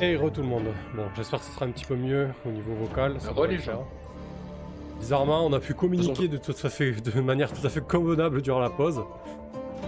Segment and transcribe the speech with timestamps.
[0.00, 0.66] Et re tout le monde.
[0.94, 3.16] Bon, j'espère que ce sera un petit peu mieux au niveau vocal.
[3.20, 3.84] ça les gens.
[5.00, 8.42] Bizarrement, on a pu communiquer de, tout à fait, de manière tout à fait convenable
[8.42, 9.02] durant la pause.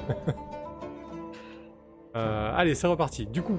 [2.17, 3.25] Euh, allez, c'est reparti.
[3.25, 3.57] Du coup,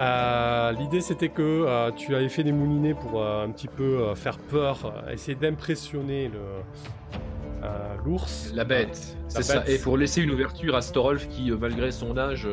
[0.00, 4.38] euh, l'idée c'était que euh, tu avais fait des moulinets pour un petit peu faire
[4.38, 7.68] peur, essayer d'impressionner le
[8.02, 8.50] l'ours.
[8.54, 9.62] La bête, c'est ça.
[9.68, 12.48] Et pour laisser une ouverture à Storolf qui, malgré son âge,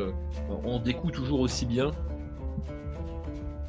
[0.65, 1.91] en découle toujours aussi bien.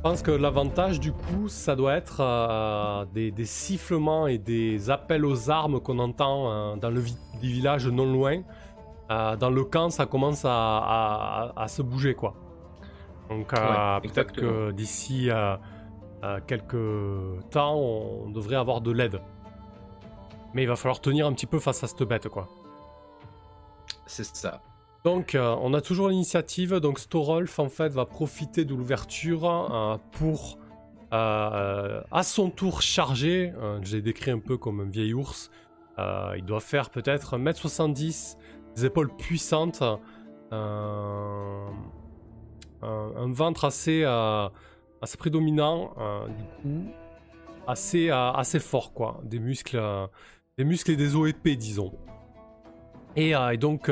[0.04, 4.90] Je pense que l'avantage du coup, ça doit être euh, des, des sifflements et des
[4.90, 8.42] appels aux armes qu'on entend euh, dans le vi- des villages non loin.
[9.10, 12.34] Euh, dans le camp, ça commence à, à- à- à se bouger quoi.
[13.30, 13.58] Donc Ouais,
[14.02, 15.30] peut-être que d'ici
[16.46, 19.22] quelques temps, on devrait avoir de l'aide.
[20.52, 22.46] Mais il va falloir tenir un petit peu face à cette bête quoi.
[24.04, 24.60] C'est ça.
[25.04, 26.74] Donc, euh, on a toujours l'initiative.
[26.76, 30.58] Donc, Storolf, en fait, va profiter de l'ouverture euh, pour,
[31.12, 33.52] euh, à son tour, charger.
[33.82, 35.50] Je l'ai décrit un peu comme un vieil ours.
[35.98, 38.36] Il doit faire peut-être 1m70,
[38.74, 39.82] des épaules puissantes,
[40.50, 41.70] un,
[42.82, 45.94] ventre assez, assez prédominant,
[46.28, 46.86] du coup,
[47.66, 49.20] assez, assez fort, quoi.
[49.22, 49.80] Des muscles,
[50.58, 51.92] des muscles et des os épais, disons.
[53.14, 53.88] Et, donc,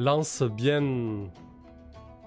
[0.00, 1.30] lance bien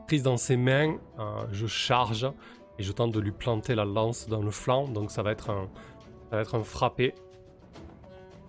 [0.07, 2.31] prise dans ses mains, euh, je charge
[2.77, 4.87] et je tente de lui planter la lance dans le flanc.
[4.87, 5.69] Donc ça va être un,
[6.29, 7.13] ça va être un frappé.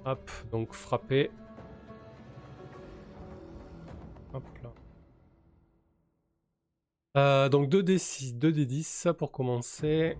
[0.05, 1.31] Hop, donc frappé.
[4.35, 4.71] Hop là.
[7.17, 10.19] Euh, donc 2d6, 2d10 pour commencer.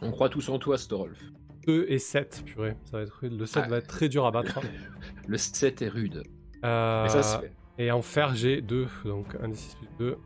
[0.00, 1.20] On croit tous en toi, Storolf.
[1.66, 3.38] 2 et 7, purée, ça va être rude.
[3.38, 3.68] Le 7 Ah.
[3.68, 4.60] va être très dur à battre.
[5.26, 6.22] Le 7 est rude.
[6.64, 7.52] Euh, Mais ça se fait.
[7.78, 8.88] Et en fer, j'ai 2.
[9.04, 10.18] Donc 1 des 6 plus 2.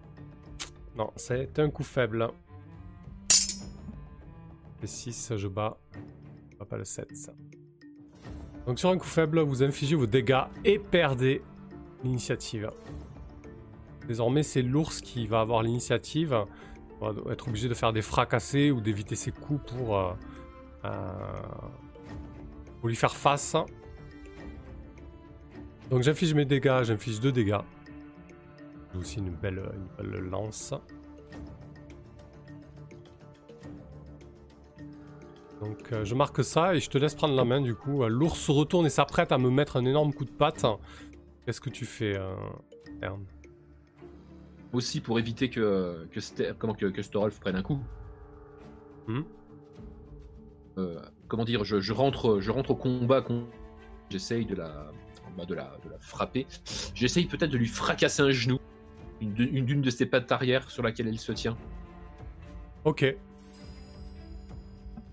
[0.97, 2.29] Non, c'est un coup faible.
[4.81, 5.79] Les 6, je bats.
[6.53, 7.33] Je bats pas le 7, ça.
[8.67, 11.43] Donc sur un coup faible, vous infligez vos dégâts et perdez
[12.03, 12.71] l'initiative.
[14.07, 16.37] Désormais, c'est l'ours qui va avoir l'initiative.
[17.01, 20.13] On va être obligé de faire des fracassés ou d'éviter ses coups pour, euh,
[20.85, 21.13] euh,
[22.81, 23.57] pour lui faire face.
[25.91, 27.59] Donc j'inflige mes dégâts, j'inflige 2 dégâts.
[28.93, 29.63] J'ai aussi une belle,
[29.99, 30.75] une belle lance.
[35.61, 38.03] Donc euh, je marque ça et je te laisse prendre la main du coup.
[38.03, 40.67] Euh, L'ours se retourne et s'apprête à me mettre un énorme coup de patte.
[41.45, 42.35] Qu'est-ce que tu fais, euh,
[43.03, 43.25] Ern?
[44.73, 47.79] Aussi pour éviter que, que, comment, que, que Storolf prenne un coup.
[49.07, 49.23] Hmm?
[50.79, 53.25] Euh, comment dire, je, je rentre, je rentre au combat.
[54.11, 54.91] J'essaye de la,
[55.37, 56.47] bah, de, la, de la frapper.
[56.95, 58.59] J'essaye peut-être de lui fracasser un genou.
[59.21, 61.57] Une d'une de ses pattes arrière sur laquelle elle se tient.
[62.85, 63.17] Ok,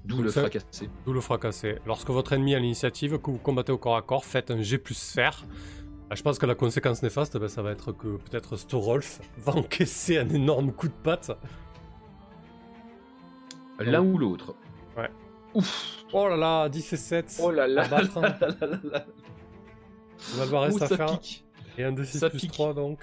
[0.04, 0.90] D'où le fracasser.
[1.06, 1.78] d'où le fracassé.
[1.86, 4.78] Lorsque votre ennemi a l'initiative, que vous combattez au corps à corps, faites un G
[4.78, 5.46] plus fer.
[6.10, 9.54] Ah, Je pense que la conséquence néfaste, ben, ça va être que peut-être Storolf va
[9.56, 11.31] encaisser un énorme coup de patte.
[13.80, 14.56] L'un ou l'autre.
[14.98, 15.10] Ouais.
[15.54, 16.04] Ouf.
[16.14, 17.40] Oh là là, 10 et 7.
[17.42, 17.88] Oh là là.
[20.34, 21.20] On va le voir ça faire.
[21.20, 21.46] pique.
[21.78, 22.52] Et un de 6 Ça plus pique.
[22.52, 23.00] 3 donc.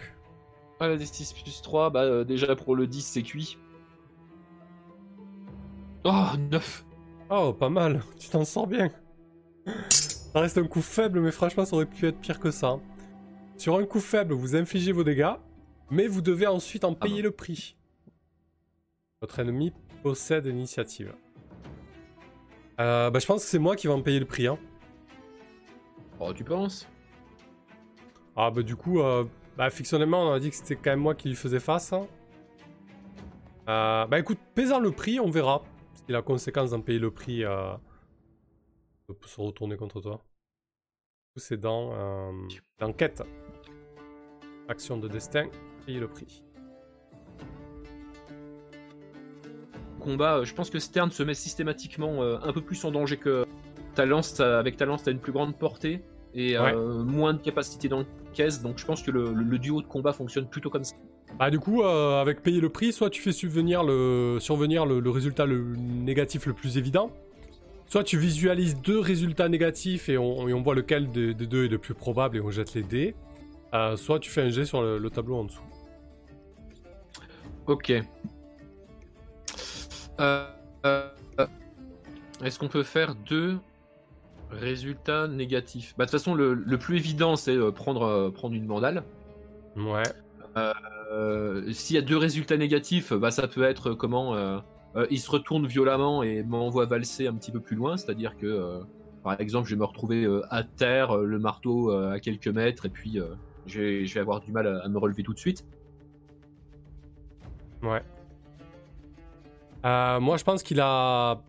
[0.80, 3.58] Ah, la D6 plus 3, bah euh, déjà pour le 10 c'est cuit.
[6.04, 6.84] Oh, 9
[7.30, 8.88] Oh, pas mal, tu t'en sors bien.
[9.90, 12.78] Ça reste un coup faible, mais franchement, ça aurait pu être pire que ça.
[13.58, 15.34] Sur un coup faible, vous infligez vos dégâts,
[15.90, 17.24] mais vous devez ensuite en payer bon.
[17.24, 17.76] le prix.
[19.20, 21.12] Votre ennemi possède l'initiative.
[22.80, 24.46] Euh, bah, je pense que c'est moi qui vais en payer le prix.
[24.46, 24.58] Hein.
[26.20, 26.86] Oh, tu penses?
[28.40, 29.24] Ah, bah, du coup, euh,
[29.56, 31.92] bah, fictionnellement, on a dit que c'était quand même moi qui lui faisais face.
[31.92, 32.06] hein.
[33.68, 35.64] Euh, bah, écoute, pesant le prix, on verra.
[35.94, 37.72] Si la conséquence d'en payer le prix euh,
[39.08, 40.22] peut se retourner contre toi.
[41.34, 42.30] C'est dans, euh,
[42.78, 43.24] dans quête.
[44.68, 45.48] Action de destin,
[45.84, 46.44] payer le prix.
[49.98, 53.44] Combat, je pense que Stern se met systématiquement un peu plus en danger que
[53.96, 54.38] ta lance.
[54.38, 56.04] Avec ta lance, t'as une plus grande portée
[56.34, 57.88] et moins de capacité
[58.62, 60.94] Donc je pense que le, le- le duo de combat fonctionne plutôt comme ça.
[61.38, 65.00] Bah, du coup, euh, avec payer le prix, soit tu fais subvenir le, survenir le,
[65.00, 67.10] le résultat le négatif le plus évident,
[67.86, 71.66] soit tu visualises deux résultats négatifs et on, et on voit lequel des des deux
[71.66, 73.14] est le plus probable et on jette les dés,
[73.74, 75.62] euh, soit tu fais un jet sur le, le tableau en dessous.
[77.66, 77.92] Ok.
[80.20, 80.46] Euh,
[82.42, 83.58] Est-ce qu'on peut faire deux
[84.50, 88.54] résultats négatifs Bah de toute façon, le, le plus évident, c'est euh, prendre, euh, prendre
[88.54, 89.04] une mandale.
[89.76, 90.02] Ouais.
[90.56, 94.34] Euh, s'il y a deux résultats négatifs, bah, ça peut être comment
[95.10, 98.80] il se retourne violemment et m'envoie valser un petit peu plus loin, c'est-à-dire que
[99.22, 103.20] par exemple, je vais me retrouver à terre, le marteau à quelques mètres, et puis
[103.66, 105.64] je vais, avoir du mal à, me relever tout de suite.
[107.82, 108.02] Ouais.
[109.84, 111.40] moi, je pense qu'il a.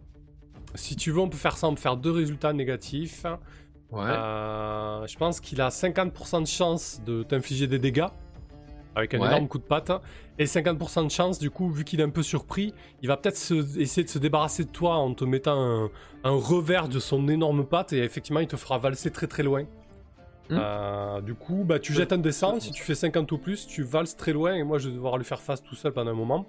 [0.75, 3.25] Si tu veux, on peut faire ça, on peut faire deux résultats négatifs.
[3.92, 4.04] Ouais.
[4.04, 8.06] je pense qu'il a 50% de chance de t'infliger des dégâts
[8.95, 9.92] avec un énorme coup de patte.
[10.38, 13.36] Et 50% de chance, du coup, vu qu'il est un peu surpris, il va peut-être
[13.77, 15.89] essayer de se débarrasser de toi en te mettant
[16.24, 17.94] un, revers de son énorme patte.
[17.94, 19.63] Et effectivement, il te fera valser très très loin.
[20.50, 20.57] Hmm.
[20.57, 22.62] Euh, du coup, bah, tu jettes un descend.
[22.62, 24.56] Si tu fais 50 ou plus, tu valses très loin.
[24.56, 26.45] Et moi, je vais devoir lui faire face tout seul pendant un moment.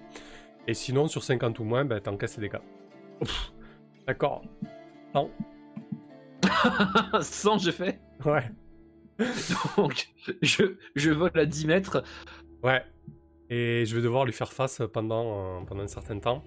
[0.67, 2.61] Et sinon, sur 50 ou moins, bah, t'encaisses les dégâts.
[4.07, 4.43] D'accord.
[5.15, 5.31] Non.
[7.21, 8.51] 100, j'ai fait Ouais.
[9.77, 10.09] Donc,
[10.43, 12.03] je, je vole à 10 mètres.
[12.63, 12.83] Ouais.
[13.51, 16.45] Et je vais devoir lui faire face pendant, euh, pendant un certain temps.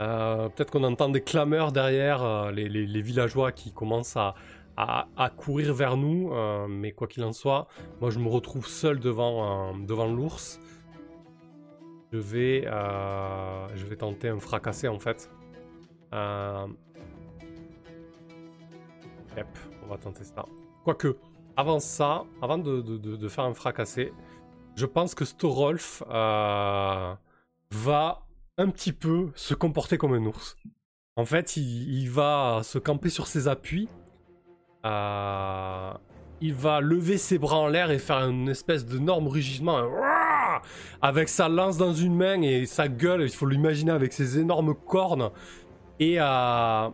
[0.00, 4.34] Euh, peut-être qu'on entend des clameurs derrière, euh, les, les, villageois qui commencent à,
[4.76, 6.32] à, courir vers nous.
[6.68, 7.68] mais quoi qu'il en soit,
[8.00, 10.58] moi je me retrouve seul devant, devant l'ours.
[12.12, 12.62] Je vais,
[13.74, 15.30] je vais tenter un fracassé en fait.
[19.36, 19.46] Yep,
[19.84, 20.44] on va tenter ça.
[20.84, 21.16] Quoique,
[21.56, 24.12] avant ça, avant de, faire un fracassé,
[24.76, 27.14] je pense que Storolf euh,
[27.70, 28.26] va
[28.58, 30.56] un petit peu se comporter comme un ours.
[31.16, 33.88] En fait, il, va se camper sur ses appuis.
[34.84, 35.92] Euh,
[36.40, 39.78] il va lever ses bras en l'air et faire une espèce d'énorme rugissement.
[41.02, 44.74] avec sa lance dans une main et sa gueule, il faut l'imaginer avec ses énormes
[44.74, 45.30] cornes.
[46.00, 46.88] Et euh,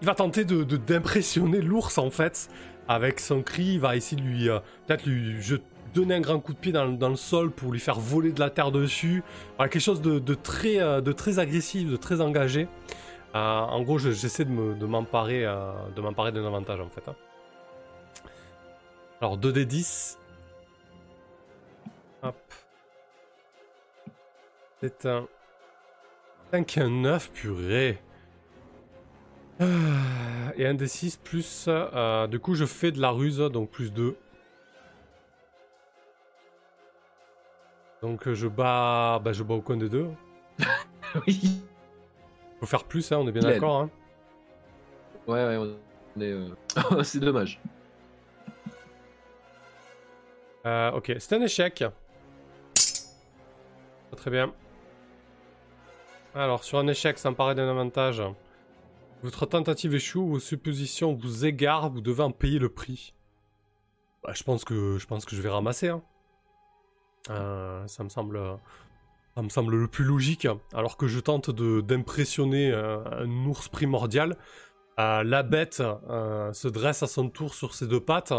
[0.00, 2.48] il va tenter de d'impressionner l'ours en fait
[2.88, 5.34] avec son cri, il va essayer de lui, euh, peut-être lui
[5.92, 8.50] donner un grand coup de pied dans, le sol pour lui faire voler de la
[8.50, 9.24] terre dessus.
[9.58, 12.68] quelque chose de, très, euh, de très agressif, de très engagé.
[13.34, 17.06] En gros, j'essaie de m'emparer de m'emparer d'un avantage en fait.
[17.06, 17.14] Hein.
[19.20, 20.16] Alors 2d10.
[22.22, 22.34] Hop.
[24.80, 25.26] C'est un
[26.52, 27.98] 5 et un 9, purée.
[29.60, 31.66] Euh, et un des 6 plus.
[31.68, 34.16] Euh, du coup, je fais de la ruse, donc plus 2.
[38.02, 40.08] Donc je bats, bah, je bats au coin des deux.
[41.26, 41.62] oui.
[42.60, 43.80] Faut faire plus, hein, on est bien d'accord.
[43.80, 43.90] Hein.
[45.26, 46.32] Ouais, ouais, on est.
[46.32, 47.60] Euh, c'est dommage.
[50.64, 51.84] ok, c'est un échec.
[54.16, 54.52] Très bien.
[56.34, 58.22] Alors, sur un échec, ça me paraît d'un avantage.
[59.22, 63.14] Votre tentative échoue, vos suppositions vous égarent, vous devez en payer le prix.
[64.22, 65.88] Bah, je pense que je pense que je vais ramasser.
[65.88, 66.02] Hein.
[67.30, 68.38] Euh, ça me semble
[69.34, 70.46] ça me semble le plus logique.
[70.74, 74.36] Alors que je tente d'impressionner euh, un ours primordial,
[74.98, 78.32] euh, la bête se dresse à son tour sur ses deux pattes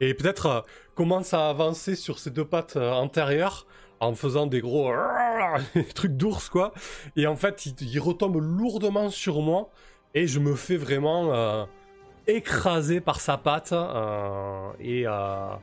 [0.00, 0.64] et peut-être
[0.94, 3.66] commence à avancer sur ses deux pattes antérieures
[4.00, 4.90] en faisant des gros
[5.94, 6.72] trucs d'ours quoi.
[7.16, 9.70] Et en fait, il retombe lourdement sur moi
[10.14, 11.64] et je me fais vraiment euh,
[12.26, 15.54] écraser par sa patte euh, et, euh,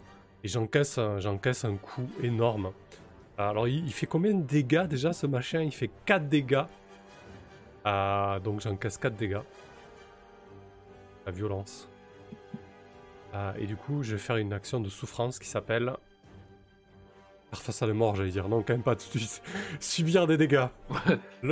[0.44, 2.72] et j'encaisse, j'encaisse un coup énorme.
[3.38, 5.62] Alors il, fait combien de dégâts déjà ce machin?
[5.62, 6.64] Il fait 4 dégâts.
[7.86, 9.42] donc j'encaisse 4 dégâts.
[11.26, 11.88] La violence.
[13.60, 15.94] et du coup je vais faire une action de souffrance qui s'appelle
[17.52, 18.50] Faire face à la mort, j'allais dire.
[18.50, 19.42] Non, quand même pas tout de suite.
[19.80, 20.68] Subir des dégâts.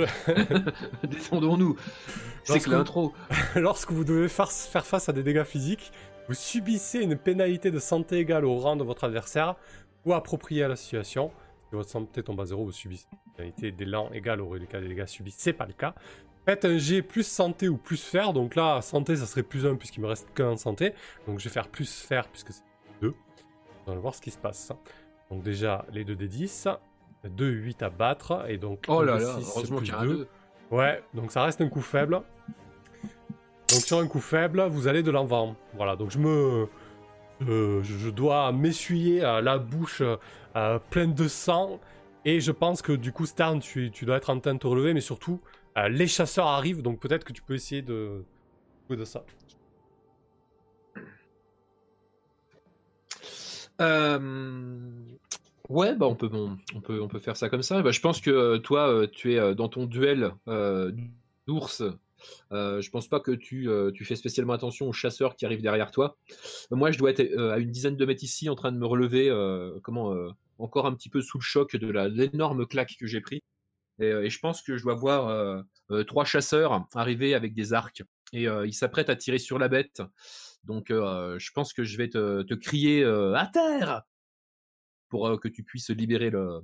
[1.04, 1.76] Descendons-nous.
[2.44, 3.14] C'est que l'intro.
[3.54, 5.92] Lorsque vous devez faire, face à des dégâts physiques,
[6.28, 9.56] vous subissez une pénalité de santé égale au rang de votre adversaire
[10.04, 11.30] ou appropriée à la situation.
[11.70, 14.88] Si votre santé tombe à zéro, vous subissez une pénalité d'élan égale au reliquat des
[14.88, 15.34] dégâts subis.
[15.36, 15.94] C'est pas le cas.
[16.44, 18.32] Faites un G plus santé ou plus fer.
[18.32, 20.92] Donc là, santé, ça serait plus 1 puisqu'il me reste qu'un santé.
[21.26, 22.62] Donc je vais faire plus fer puisque c'est
[23.00, 23.14] 2.
[23.86, 24.72] On va voir ce qui se passe.
[25.30, 26.68] Donc déjà, les 2 des 10.
[27.24, 28.44] 2, 8 à battre.
[28.48, 30.28] Et donc, oh là là, heureusement qu'il y a 2.
[30.70, 32.22] Ouais, donc ça reste un coup faible.
[33.68, 35.56] Donc sur un coup faible, vous allez de l'avant.
[35.74, 36.68] Voilà, donc je me...
[37.46, 40.02] Euh, je dois m'essuyer la bouche
[40.56, 41.80] euh, pleine de sang.
[42.24, 44.66] Et je pense que du coup, Stern, tu, tu dois être en train de te
[44.66, 44.94] relever.
[44.94, 45.40] Mais surtout,
[45.76, 46.82] euh, les chasseurs arrivent.
[46.82, 48.24] Donc peut-être que tu peux essayer de...
[48.88, 49.24] de ça.
[53.80, 54.18] Euh...
[55.68, 57.82] Ouais, bah on peut, on, peut, on peut faire ça comme ça.
[57.82, 60.32] Bah, je pense que euh, toi, euh, tu es euh, dans ton duel
[61.46, 61.82] d'ours
[62.50, 66.16] je pense pas que tu, tu fais spécialement attention aux chasseurs qui arrivent derrière toi.
[66.70, 69.28] moi, je dois être à une dizaine de mètres ici, en train de me relever,
[69.82, 70.14] comment,
[70.58, 73.42] encore un petit peu sous le choc de l'énorme claque que j'ai pris.
[74.00, 75.62] Et, je pense que je dois voir
[76.06, 80.02] trois chasseurs arriver avec des arcs et ils s'apprêtent à tirer sur la bête.
[80.64, 84.02] Donc, je pense que je vais te, te crier à terre
[85.16, 86.60] pour que tu puisses libérer le,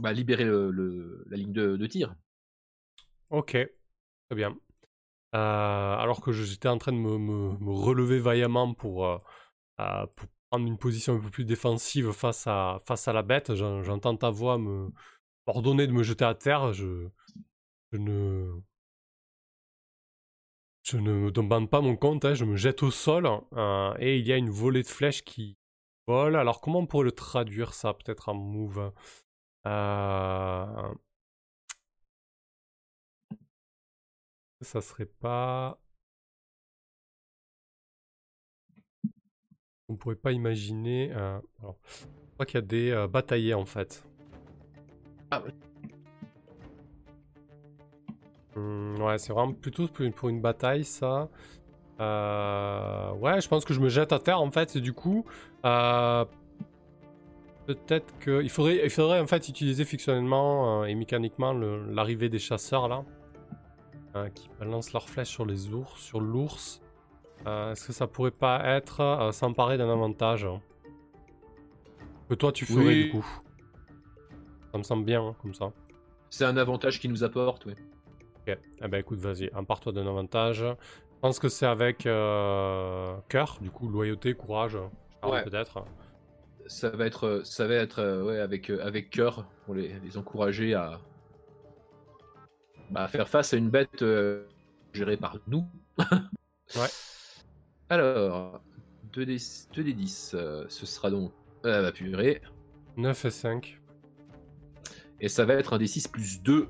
[0.00, 2.14] bah, libérer le, la ligne de, tir.
[3.30, 4.56] Ok, très bien.
[5.32, 9.22] alors que j'étais en train de me, relever vaillamment pour,
[9.76, 14.16] pour, prendre une position un peu plus défensive face à, face à la bête, j'entends
[14.16, 14.90] ta voix me
[15.46, 16.72] ordonner de me jeter à terre.
[16.72, 17.08] Je,
[17.92, 18.60] je ne.
[20.82, 23.26] Je ne me demande pas mon compte, hein, je me jette au sol
[23.98, 25.58] et il y a une volée de flèches qui
[26.08, 28.92] Alors comment on pourrait le traduire ça peut-être en move
[29.66, 30.94] euh...
[34.60, 35.78] Ça serait pas.
[39.88, 41.12] On pourrait pas imaginer.
[41.12, 41.40] Euh...
[41.60, 44.04] Alors, je crois qu'il y a des euh, bataillers en fait.
[45.30, 45.42] Ah.
[48.54, 51.28] Mmh, ouais, c'est vraiment plutôt pour une bataille ça.
[52.00, 53.12] Euh...
[53.14, 55.24] Ouais, je pense que je me jette à terre en fait, du coup,
[55.64, 56.24] euh,
[57.66, 58.42] Peut-être que.
[58.42, 63.04] Il faudrait, il faudrait en fait utiliser fictionnellement euh, et mécaniquement l'arrivée des chasseurs là.
[64.14, 66.80] Euh, qui balancent leurs flèches sur les ours, sur l'ours.
[67.44, 70.48] Est-ce que ça pourrait pas être s'emparer d'un avantage
[72.28, 73.26] Que toi tu ferais du coup?
[74.72, 75.72] Ça me semble bien hein, comme ça.
[76.30, 77.74] C'est un avantage qui nous apporte, oui.
[78.46, 80.64] Ok, eh ben écoute, vas-y, empare-toi d'un avantage.
[81.26, 84.78] Pense que c'est avec cœur, du coup, loyauté, courage,
[85.24, 85.42] ouais.
[85.42, 85.84] peut-être
[86.68, 90.74] ça va être, ça va être euh, ouais, avec, euh, avec cœur pour les, encourager
[90.74, 91.00] à,
[92.92, 94.46] bah, faire face à une bête euh,
[94.92, 95.64] gérée par nous.
[96.76, 96.88] ouais.
[97.88, 98.60] Alors,
[99.12, 100.36] 2D, 2D 10,
[100.68, 101.32] ce sera donc.
[101.64, 102.40] Euh, bah purée.
[102.96, 103.80] 9 et 5.
[105.20, 106.68] Et ça va être un D6 plus 2.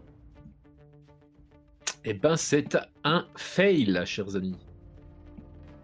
[2.07, 4.57] Et eh ben, c'est un fail, chers amis.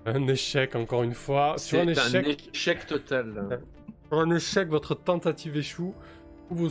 [0.06, 1.54] Un échec, encore une fois.
[1.58, 2.14] C'est un échec...
[2.14, 3.60] un échec total.
[4.08, 5.96] Pour un échec, votre tentative échoue.
[6.48, 6.68] Vos,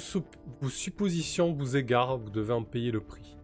[0.61, 3.35] vos suppositions vous égarent, vous devez en payer le prix.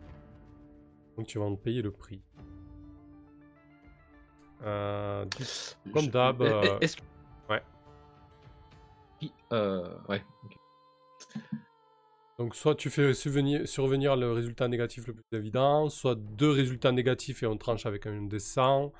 [1.17, 2.21] Donc tu vas en payer le prix.
[4.63, 5.25] Euh,
[5.93, 6.41] comme d'hab.
[6.41, 7.01] Euh, est-ce que...
[7.49, 7.61] Ouais.
[9.51, 10.23] Euh, ouais.
[12.37, 17.41] Donc soit tu fais survenir le résultat négatif le plus évident, soit deux résultats négatifs
[17.41, 18.91] et on tranche avec un dessin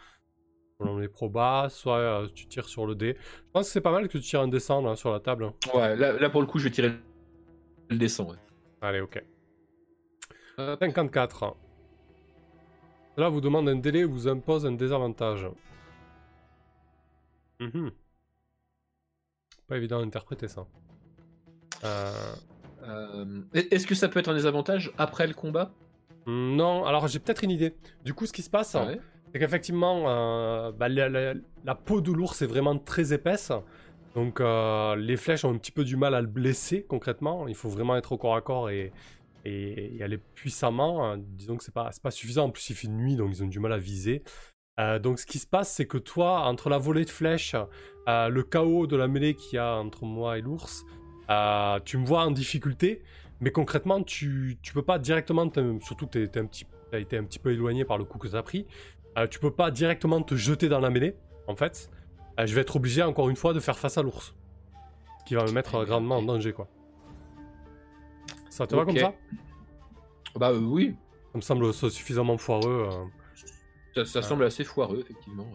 [0.79, 3.17] selon les probas, soit euh, tu tires sur le dé.
[3.19, 5.51] Je pense que c'est pas mal que tu tires un dessin là, sur la table.
[5.73, 6.91] Ouais, là, pour le coup, je vais tirer
[7.89, 8.25] le dessin.
[8.25, 8.35] Ouais.
[8.81, 9.23] Allez, ok.
[10.57, 11.55] 54.
[13.17, 15.47] Là, vous demande un délai vous impose un désavantage.
[17.59, 17.91] Mhm.
[19.67, 20.67] Pas évident d'interpréter ça.
[21.83, 22.35] Euh,
[22.87, 25.71] euh, est-ce que ça peut être un désavantage après le combat?
[26.27, 27.73] Non, alors j'ai peut-être une idée.
[28.03, 28.87] Du coup, ce qui se passe, ah
[29.31, 33.51] c'est qu'effectivement, euh, bah, la, peau de l'ours est vraiment très épaisse.
[34.15, 37.47] Donc euh, les flèches ont un petit peu du mal à le blesser concrètement.
[37.47, 38.91] Il faut vraiment être au corps à corps et,
[39.45, 41.15] et, aller puissamment.
[41.17, 42.45] Disons que c'est pas, pas suffisant.
[42.45, 44.23] En plus, il fait nuit, donc ils ont du mal à viser.
[44.79, 47.55] Euh, donc ce qui se passe, c'est que toi, entre la volée de flèches,
[48.07, 50.85] le chaos de la mêlée qu'il y a entre moi et l'ours,
[51.85, 53.01] tu me vois en difficulté.
[53.39, 55.47] Mais concrètement, tu, tu peux pas directement,
[55.81, 56.39] surtout que tu
[56.93, 58.65] as été un petit peu éloigné par le coup que tu as pris,
[59.17, 61.15] euh, tu peux pas directement te jeter dans la mêlée,
[61.47, 61.89] en fait.
[62.39, 64.35] Euh, je vais être obligé, encore une fois, de faire face à l'ours.
[65.19, 66.67] Ce qui va me mettre grandement en danger, quoi.
[68.49, 69.13] Ça te va comme ça?
[70.35, 70.95] Bah euh, oui.
[71.31, 72.89] Ça me semble suffisamment foireux.
[74.05, 75.47] Ça, semble assez foireux, effectivement.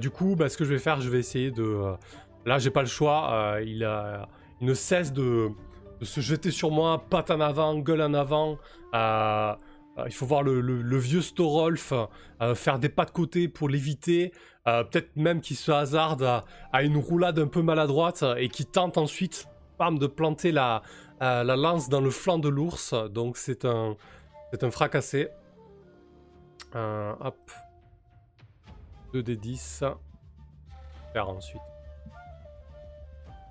[0.00, 1.94] du coup, bah, ce que je vais faire, je vais essayer de...
[2.44, 3.58] Là, j'ai pas le choix.
[3.64, 4.28] il, a...
[4.60, 5.50] ne cesse de...
[6.02, 8.58] se jeter sur moi, patte en avant, gueule en avant.
[9.98, 11.92] Euh, il faut voir le, vieux Storolf
[12.40, 14.32] euh, faire des pas de côté pour l'éviter.
[14.66, 16.22] Euh, peut-être même qu'il se hasarde
[16.72, 19.48] à, une roulade un peu maladroite et qui tente ensuite
[19.80, 20.82] de planter la,
[21.20, 22.94] la lance dans le flanc de l'ours.
[23.10, 23.96] Donc c'est un,
[24.60, 25.28] un fracassé.
[26.74, 27.50] hop.
[29.12, 29.84] 2 des 10.
[31.12, 31.71] Faire ensuite.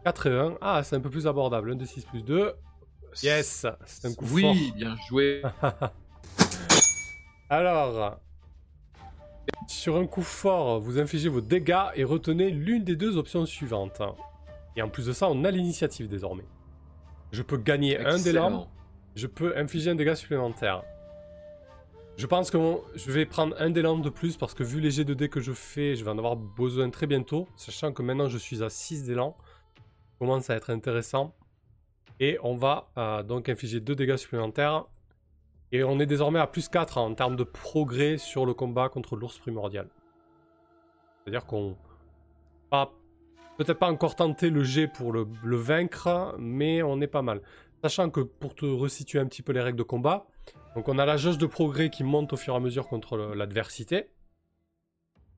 [0.04, 0.58] 4 et 1.
[0.62, 1.72] Ah, c'est un peu plus abordable.
[1.72, 2.54] 1 des 6 plus 2.
[3.24, 4.52] Yes, c'est un coup oui, fort.
[4.54, 5.42] Oui, bien joué.
[7.50, 8.20] Alors,
[9.68, 14.02] sur un coup fort, vous infligez vos dégâts et retenez l'une des deux options suivantes.
[14.76, 16.46] Et en plus de ça, on a l'initiative désormais.
[17.32, 18.68] Je peux gagner un lampes,
[19.16, 20.84] je peux infliger un dégât supplémentaire.
[22.18, 22.58] je pense que
[22.96, 25.40] je vais prendre un d'élan de plus parce que vu les jets de dés que
[25.40, 27.48] je fais, je vais en avoir besoin très bientôt.
[27.56, 29.36] Sachant que maintenant je suis à 6 d'élan.
[30.22, 31.34] Commence à être intéressant.
[32.20, 34.86] Et on va euh, donc infliger 2 dégâts supplémentaires.
[35.72, 39.16] Et on est désormais à plus 4 en termes de progrès sur le combat contre
[39.16, 39.88] l'ours primordial.
[41.24, 41.76] C'est-à-dire qu'on
[42.70, 42.94] pas
[43.58, 45.26] peut-être pas encore tenté le jet pour le,
[45.56, 47.42] vaincre, mais on est pas mal.
[47.82, 50.28] Sachant que pour te resituer un petit peu les règles de combat,
[50.76, 53.18] donc on a la jauge de progrès qui monte au fur et à mesure contre
[53.18, 54.12] l'adversité.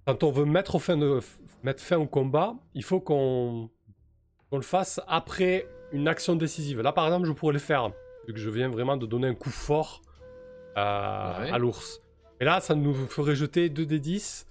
[0.06, 0.98] Quand on veut mettre fin,
[1.64, 3.70] mettre fin au combat, il faut qu'on
[4.58, 6.82] le fasse après une action décisive.
[6.82, 7.92] Là par exemple je pourrais le faire,
[8.28, 10.02] vu que je viens vraiment de donner un coup fort
[10.76, 12.02] à l'ours.
[12.40, 14.48] Et là ça nous ferait jeter 2 d 10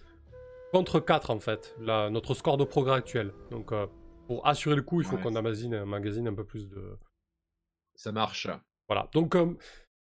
[0.73, 3.33] contre 4 en fait, notre score de progrès actuel.
[3.51, 3.87] Donc euh,
[4.27, 5.75] pour assurer le coup, il faut qu'on magazine,
[6.27, 6.99] un peu plus de.
[7.95, 8.49] Ça marche.
[8.89, 9.09] Voilà.
[9.13, 9.57] Donc euh,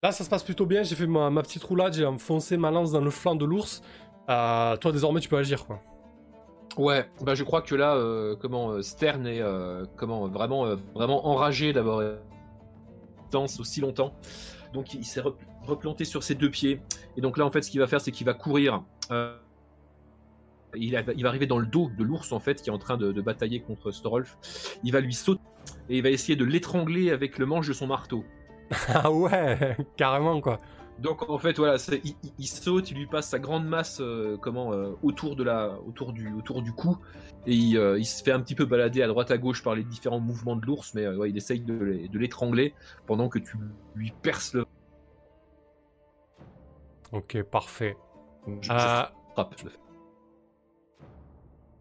[0.04, 0.84] là, ça se passe plutôt bien.
[0.84, 3.82] J'ai fait ma, petite roulade, j'ai enfoncé ma lance dans le flanc de l'ours.
[4.30, 5.82] Euh, toi, désormais, tu peux agir quoi.
[6.80, 8.02] Ouais, bah je crois que là,
[8.40, 9.42] comment Stern est
[9.98, 12.18] comment vraiment vraiment enragé d'avoir
[13.32, 14.14] danse aussi longtemps.
[14.74, 15.22] Donc il s'est
[15.68, 16.82] replanté sur ses deux pieds.
[17.18, 18.82] Et donc là, en fait, ce qu'il va faire, c'est qu'il va courir
[20.76, 23.22] il, va arriver dans le dos de l'ours en fait qui est en train de,
[23.22, 24.38] batailler contre Storolf.
[24.84, 25.42] Il va lui sauter
[25.90, 28.24] et il va essayer de l'étrangler avec le manche de son marteau.
[28.88, 30.60] ah ouais, carrément quoi.
[31.02, 31.78] Donc en fait voilà,
[32.40, 36.12] il, saute, il lui passe sa grande masse euh, comment euh, autour de la autour
[36.12, 36.98] du autour du cou
[37.46, 39.84] et euh, il, se fait un petit peu balader à droite à gauche par les
[39.84, 42.74] différents mouvements de l'ours, mais il essaye de, l'étrangler
[43.08, 43.58] pendant que tu
[43.96, 44.66] lui perces le.
[47.14, 47.96] Ok, parfait.
[48.62, 49.80] Je, frappe, je le fais.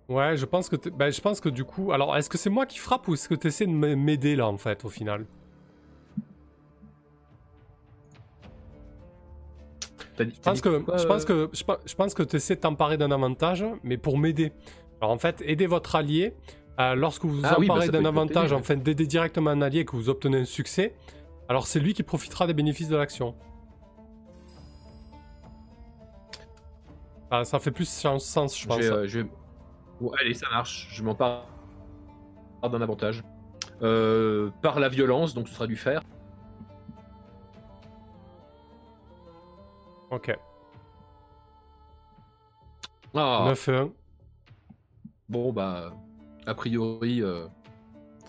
[0.09, 2.67] Ouais, je pense que ben, je pense que du coup, alors est-ce que c'est moi
[2.67, 5.27] qui frappe ou est-ce que tu essaies de m'aider là en fait au final?
[10.19, 13.65] Je pense, que, je pense que je pense que tu essaies de t'emparer d'un avantage,
[13.83, 14.53] mais pour m'aider.
[15.01, 16.35] Alors en fait, aider votre allié.
[16.81, 19.81] Euh, lorsque vous vous ah emparez bah, d'un avantage, en fait, d'aider directement un allié
[19.81, 20.95] et que vous obtenez un succès,
[21.49, 23.35] alors c'est lui qui profitera des bénéfices de l'action.
[27.31, 28.79] Ah, ça fait plus sens, je pense.
[28.81, 29.25] Euh,
[30.21, 30.89] allez, ça marche.
[30.93, 31.43] Je m'en parle
[32.63, 33.23] d'un avantage.
[33.83, 36.01] Euh, par la violence, donc ce sera du fer.
[40.11, 40.37] Ok.
[43.15, 43.45] Ah.
[43.49, 43.91] 9 1.
[45.29, 45.93] Bon, bah,
[46.47, 47.47] a priori, euh,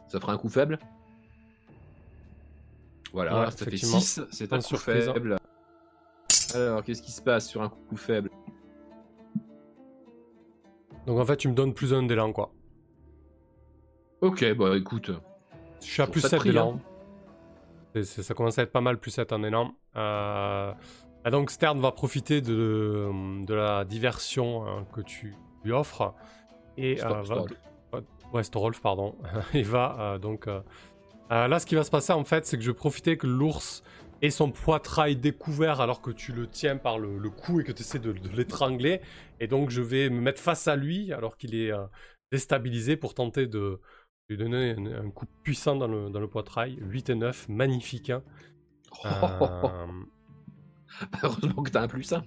[0.08, 0.80] ça fera un coup faible.
[3.14, 5.38] Voilà, ça fait 6, c'est un coup faible.
[6.54, 8.30] Alors, qu'est-ce qui se passe sur un coup faible?
[11.08, 12.52] Donc en fait, tu me donnes plus un d'élan, quoi.
[14.22, 15.12] Ok, bah écoute.
[15.82, 16.80] Je suis à plus 7 d'élan.
[18.04, 19.74] Ça commence à être pas mal, plus 7 en élan.
[19.96, 20.74] Euh...
[21.30, 23.10] donc Stern va profiter de,
[23.46, 26.14] de la diversion hein, que tu lui offres.
[26.78, 27.46] Et euh, va...
[28.34, 29.16] Ouais, Storolf, pardon.
[29.54, 30.48] Il va euh, donc.
[30.48, 30.62] Euh,
[31.30, 33.84] là, ce qui va se passer en fait, c'est que je vais profiter que l'ours
[34.22, 37.82] et son poitrail découvert alors que tu le tiens par le, cou et que tu
[37.82, 39.02] essaies de, l'étrangler.
[39.40, 41.86] Et donc je vais me mettre face à lui alors qu'il est euh,
[42.32, 43.80] déstabilisé pour tenter de
[44.30, 46.78] lui donner un, coup puissant dans le, dans le, poitrail.
[46.82, 48.10] 8 et 9, magnifique.
[48.10, 48.24] Hein.
[49.06, 49.86] Euh,
[51.24, 52.24] Heureusement que t'as un plus hein.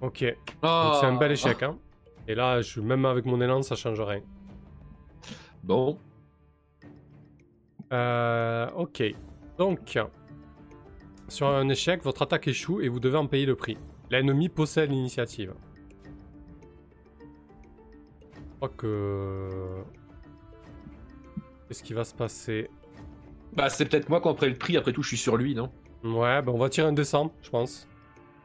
[0.00, 0.18] Ok.
[0.18, 1.34] c'est un bel ah.
[1.34, 1.62] échec.
[1.62, 1.78] Hein.
[2.28, 4.20] Et là, je, même avec mon élan, ça change rien.
[5.62, 5.98] Bon,
[7.94, 9.02] euh, ok.
[9.58, 9.98] Donc,
[11.28, 13.78] sur un échec, votre attaque échoue et vous devez en payer le prix.
[14.10, 15.54] L'ennemi possède l'initiative.
[18.32, 19.82] Je crois que...
[21.68, 22.68] Qu'est-ce qui va se passer?
[23.56, 24.76] Bah, c'est peut-être moi qui en le prix.
[24.76, 25.70] Après tout, je suis sur lui, non?
[26.02, 27.88] Ouais, bah on va tirer un descente, je pense.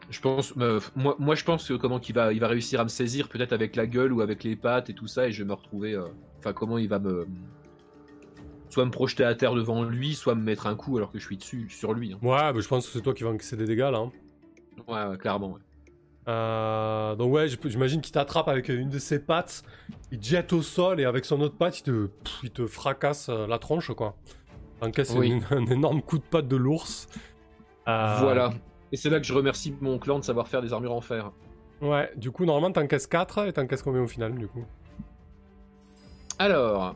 [0.10, 2.84] Je pense, euh, moi, moi, je pense que comment qu'il va, il va réussir à
[2.84, 5.44] me saisir, peut-être avec la gueule ou avec les pattes et tout ça, et je
[5.44, 5.94] vais me retrouver.
[5.94, 6.08] euh,
[6.40, 7.28] Enfin, comment il va me,
[8.70, 11.26] soit me projeter à terre devant lui, soit me mettre un coup alors que je
[11.26, 12.14] suis dessus sur lui.
[12.14, 12.20] Hein.
[12.22, 13.98] Ouais, bah, je pense que c'est toi qui vas encaisser des dégâts là.
[13.98, 14.12] Hein.
[14.88, 15.58] Ouais, clairement.
[16.28, 19.64] Euh, donc ouais, j'imagine qu'il t'attrape avec une de ses pattes,
[20.12, 22.10] il te jette au sol et avec son autre patte, il te,
[22.44, 24.16] il te fracasse euh, la tronche quoi.
[24.82, 27.08] Encaisse un, énorme coup de patte de l'ours.
[27.88, 28.52] Euh, voilà.
[28.92, 31.32] Et c'est là que je remercie mon clan de savoir faire des armures en fer.
[31.82, 34.66] Ouais, du coup normalement t'encaisses 4 et t'encaisses combien au final du coup
[36.38, 36.96] Alors,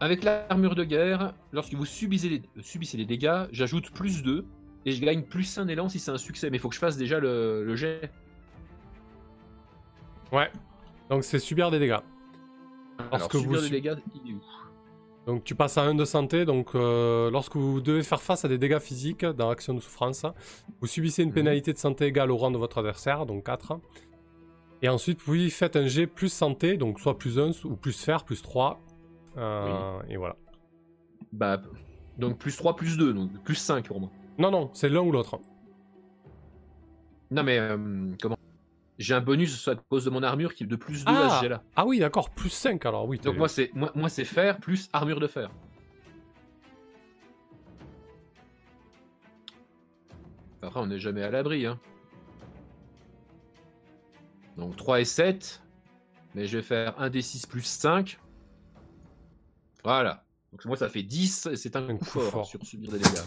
[0.00, 4.44] avec l'armure de guerre, lorsque vous subissez les, subissez les dégâts, j'ajoute plus 2
[4.86, 6.50] et je gagne plus 1 élan si c'est un succès.
[6.50, 8.10] Mais il faut que je fasse déjà le, jet.
[10.32, 10.50] Ouais.
[11.10, 12.00] Donc c'est subir des dégâts.
[13.12, 14.42] Alors, subir des dégâts, il est où?
[15.26, 18.48] Donc tu passes à 1 de santé, donc euh, lorsque vous devez faire face à
[18.48, 20.26] des dégâts physiques dans Action de souffrance,
[20.80, 21.34] vous subissez une Mhm.
[21.34, 23.80] pénalité de santé égale au rang de votre adversaire, donc 4.
[24.82, 28.24] Et ensuite vous faites un G plus santé, donc soit plus 1 ou plus fer,
[28.24, 28.80] plus 3.
[29.38, 30.36] Euh, Et voilà.
[31.32, 31.60] Bah,
[32.18, 34.10] donc plus 3, plus 2, donc plus 5 pour moi.
[34.38, 35.38] Non, non, c'est l'un ou l'autre.
[37.30, 37.76] Non, mais euh,
[38.20, 38.33] comment
[38.98, 41.42] J'ai un bonus à cause de mon armure qui est de plus 2 à ce
[41.42, 41.62] jet-là.
[41.74, 43.18] ah oui, d'accord, plus 5 alors, oui.
[43.18, 45.50] Donc moi, c'est moi, moi c'est fer plus armure de fer.
[50.62, 51.66] Après, on n'est jamais à l'abri.
[51.66, 51.78] Hein.
[54.56, 55.60] Donc 3 et 7.
[56.34, 58.18] Mais je vais faire 1 des 6 plus 5.
[59.82, 60.24] Voilà.
[60.52, 61.46] Donc moi, ça fait 10.
[61.52, 62.46] Et c'est un, Un coup coup fort, fort.
[62.46, 63.20] sur subir des dégâts.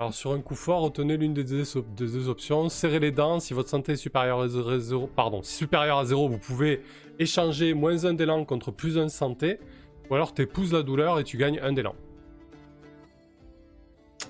[0.00, 2.70] Alors sur un coup fort, retenez l'une des deux, op- des deux options.
[2.70, 3.38] Serrez les dents.
[3.38, 6.80] Si votre santé est supérieure à 0, pardon, supérieure à 0, vous pouvez
[7.18, 9.60] échanger moins 1 d'élan contre plus 1 santé.
[10.08, 11.94] Ou alors t'épouses la douleur et tu gagnes un d'élan.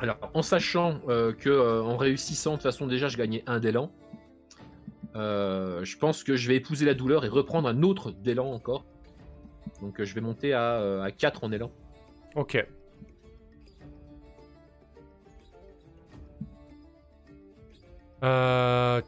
[0.01, 3.61] Alors, en sachant euh, que euh, en réussissant, de toute façon, déjà, je gagnais un
[3.61, 3.93] d'élan.
[5.15, 8.85] euh, je pense que je vais épouser la douleur et reprendre un autre d'élan encore.
[9.81, 11.71] Donc, je vais monter à, à 4 en élan.
[12.35, 12.67] Ok.
[18.23, 19.01] Euh.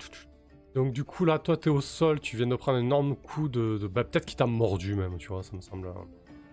[0.75, 3.49] Donc du coup là, toi t'es au sol, tu viens de prendre un énorme coup
[3.49, 3.77] de...
[3.77, 5.93] de- bah, Peut-être qu'il t'a mordu même, tu vois, ça me semble euh,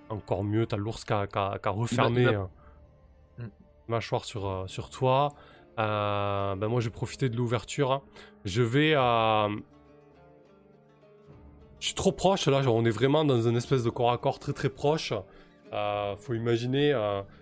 [0.09, 0.65] encore mieux.
[0.65, 1.25] T'as l'ours qui a,
[1.67, 2.43] refermé il euh,
[3.37, 3.47] Mm.
[3.87, 5.29] mâchoire sur, euh, sur toi.
[5.79, 8.01] Euh, ben moi je vais profiter de l'ouverture.
[8.43, 8.91] Je vais...
[11.79, 14.17] Je suis trop proche là, genre on est vraiment dans une espèce de corps à
[14.17, 15.13] corps très très proche.
[16.17, 16.91] Faut imaginer,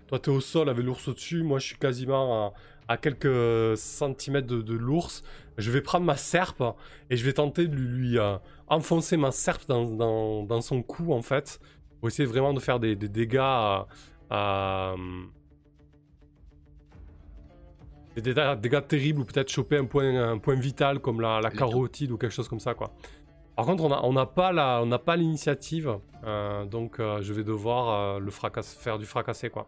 [0.06, 2.54] toi t'es au sol avec l'ours au-dessus, moi je suis quasiment
[2.88, 5.24] à, quelques centimètres de, de l'ours.
[5.58, 6.64] Je vais prendre ma serpe
[7.10, 11.14] et je vais tenter de lui, euh, enfoncer ma serpe dans, dans- dans son cou
[11.14, 11.60] en fait.
[12.00, 13.38] Pour essayer vraiment de faire des, des dégâts.
[13.40, 13.80] euh,
[14.32, 14.96] euh,
[18.16, 22.12] des dégâts, dégâts terribles ou peut-être choper un point, un point vital comme la, carotide
[22.12, 22.92] ou quelque chose comme ça quoi.
[23.56, 27.34] Par contre, on n'a on pas la- on n'a pas l'initiative, euh, donc euh, je
[27.34, 29.68] vais devoir euh, le fracasse, faire du fracassé quoi.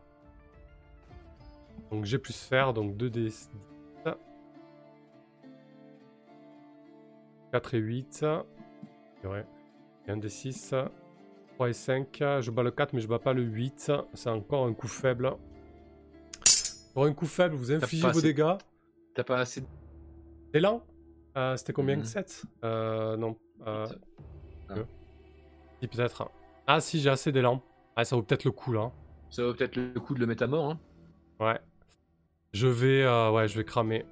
[1.91, 3.32] Donc j'ai plus faire, donc 2d
[7.52, 8.25] 4 et 8.
[9.23, 9.45] Ouais.
[10.08, 10.75] Et 1 d 6.
[11.56, 12.17] 3 et 5.
[12.41, 13.91] Je bats le 4 mais je bats pas le 8.
[14.13, 15.36] C'est encore un coup faible.
[16.93, 18.54] Pour un coup faible, vous infligez vos assez- dégâts.
[19.15, 19.63] T'as pas assez.
[20.54, 20.84] L'élan
[21.38, 22.04] Euh, C'était combien.
[22.04, 23.36] 7 euh, Non.
[23.65, 23.86] Euh,
[24.69, 24.75] Ah.
[25.82, 26.30] Si, peut-être.
[26.67, 27.62] Ah, si, j'ai assez d'élan.
[27.95, 28.91] Ah, ça vaut peut-être le coup là.
[29.32, 30.69] Ça vaut peut-être le coup de le mettre à mort.
[30.71, 30.80] Hein.
[31.39, 31.60] Ouais.
[32.54, 34.06] Je vais, euh, ouais, je vais cramer.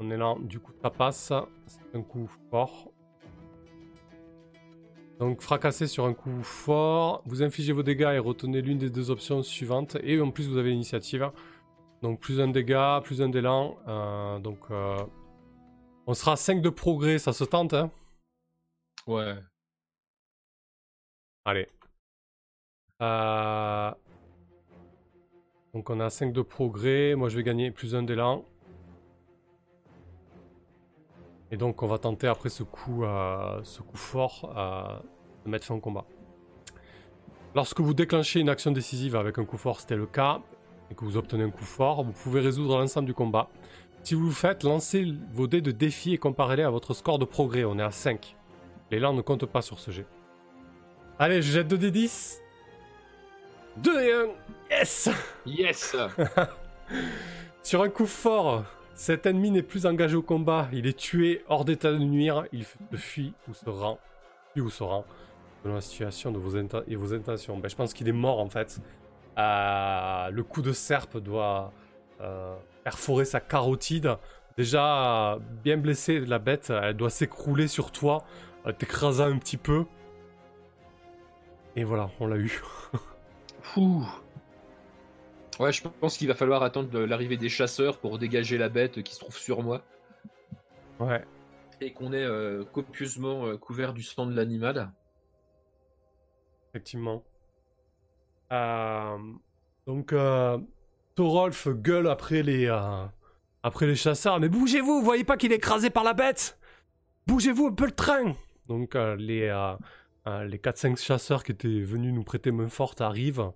[0.00, 1.32] On est là, du coup, ça passe.
[1.66, 2.90] C'est un coup fort.
[5.20, 7.22] Donc, fracasser sur un coup fort.
[7.26, 9.98] Vous infligez vos dégâts et retenez l'une des deux options suivantes.
[10.02, 11.30] Et en plus, vous avez l'initiative.
[12.02, 13.76] Donc, plus un dégât, plus un d'élan.
[13.86, 14.96] Euh, donc, euh,
[16.06, 17.18] on sera à 5 de progrès.
[17.18, 17.90] Ça se tente, hein
[19.06, 19.36] Ouais.
[21.44, 21.68] Allez.
[23.02, 23.92] Euh,
[25.74, 27.14] Donc on a 5 de progrès.
[27.14, 28.44] Moi je vais gagner plus un d'élan.
[31.50, 34.98] Et donc on va tenter après ce coup, euh, ce coup fort euh,
[35.44, 36.04] de mettre fin au combat.
[37.54, 40.40] Lorsque vous déclenchez une action décisive avec un coup fort, c'était le cas,
[40.90, 43.48] et que vous obtenez un coup fort, vous pouvez résoudre l'ensemble du combat.
[44.04, 47.24] Si vous le faites, lancez vos dés de défi et comparez-les à votre score de
[47.24, 47.64] progrès.
[47.64, 48.36] On est à 5.
[48.92, 50.06] L'élan ne compte pas sur ce jet.
[51.18, 52.40] Allez, je jette 2d10.
[53.78, 54.26] 2 et 1.
[54.70, 55.10] Yes
[55.46, 55.96] Yes
[57.62, 60.68] Sur un coup fort, cet ennemi n'est plus engagé au combat.
[60.72, 62.44] Il est tué hors d'état de nuire.
[62.52, 62.64] Il
[62.96, 63.98] fuit ou se rend.
[64.52, 65.04] Fuit ou se rend.
[65.62, 67.58] Selon la situation de vos et vos intentions.
[67.58, 68.80] Ben, je pense qu'il est mort en fait.
[69.38, 71.72] Euh, le coup de serpe doit
[72.20, 72.54] euh,
[72.84, 74.16] perforer sa carotide.
[74.56, 78.24] Déjà euh, bien blessée, la bête, elle doit s'écrouler sur toi,
[78.66, 79.84] euh, t'écrasant un petit peu.
[81.76, 82.60] Et voilà, on l'a eu.
[83.76, 84.04] Ouh.
[85.58, 89.14] Ouais, je pense qu'il va falloir attendre l'arrivée des chasseurs pour dégager la bête qui
[89.14, 89.82] se trouve sur moi.
[90.98, 91.22] Ouais.
[91.82, 94.90] Et qu'on est euh, copieusement euh, couvert du sang de l'animal.
[96.70, 97.22] effectivement.
[98.52, 99.18] Euh,
[99.86, 100.14] donc,
[101.14, 102.68] Thorolf gueule après les,
[103.62, 104.40] après les chasseurs.
[104.40, 106.58] Mais bougez-vous, vous voyez pas qu'il est écrasé par la bête?
[107.26, 108.34] Bougez-vous un peu le train?
[108.66, 109.50] Donc, les,
[110.30, 113.50] euh, les 4-5 chasseurs qui étaient venus nous prêter main forte arrivent.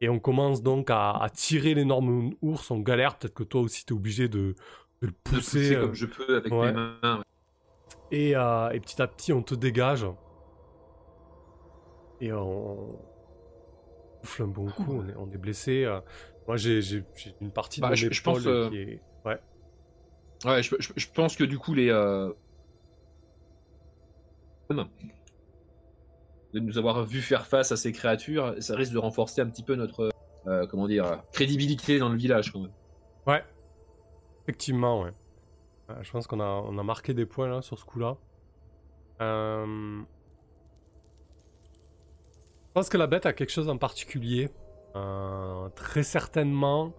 [0.00, 2.70] Et on commence donc à, à tirer l'énorme ours.
[2.70, 3.16] On galère.
[3.18, 4.54] Peut-être que toi aussi, t'es obligé de,
[5.02, 5.36] de le pousser.
[5.40, 6.66] pousser euh, comme je peux avec ouais.
[6.66, 7.18] mes mains.
[7.18, 7.24] ouais.
[8.10, 10.06] et, euh, et petit à petit, on te dégage.
[12.20, 12.98] Et on.
[14.22, 15.86] souffle un bon coup, on est, on est blessé.
[16.46, 16.80] Moi, j'ai
[17.40, 19.00] une partie de Bah, mon je- je pense, épaule qui est.
[19.24, 19.38] Ouais.
[20.44, 21.90] Ouais, je, je- je pense que du coup, les.
[26.54, 29.46] Euh, De nous avoir vu faire face à ces créatures, ça risque de renforcer un
[29.46, 30.10] petit peu notre.
[30.46, 32.72] euh, comment dire Crédibilité dans le village, quand même.
[33.26, 33.42] Ouais.
[34.44, 35.12] Effectivement, ouais.
[35.88, 38.16] Ouais, je pense qu'on a, on a marqué des points là sur ce coup-là.
[39.20, 40.02] Euh,
[42.68, 44.50] Je pense que la bête a quelque chose en particulier.
[44.96, 46.92] Euh, très certainement.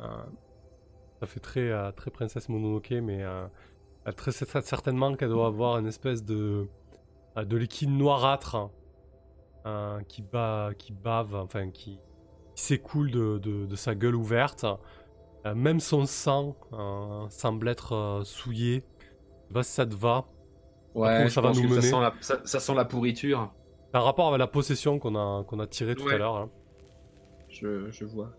[0.00, 0.06] euh,
[1.20, 3.46] Ça fait très, euh, très princesse Mononoke, mais euh,
[4.06, 6.66] euh, très cer- certainement qu'elle doit avoir une espèce de, euh,
[7.44, 8.70] de liquide noirâtre
[9.66, 11.98] euh, qui, ba- qui bave, enfin qui,
[12.54, 14.64] qui s'écoule de, de- de sa gueule ouverte.
[15.46, 18.84] Euh, même son sang euh, semble être euh, souillé.
[19.00, 20.26] Je sais pas si ça te va.
[20.94, 23.52] Ouais, ça va nous ça mener sent, la, ça, ça sent la pourriture.
[23.92, 26.36] Un rapport avec la possession qu'on a, qu'on a tiré tout à l'heure.
[26.36, 26.50] hein.
[27.48, 28.30] Je, je vois.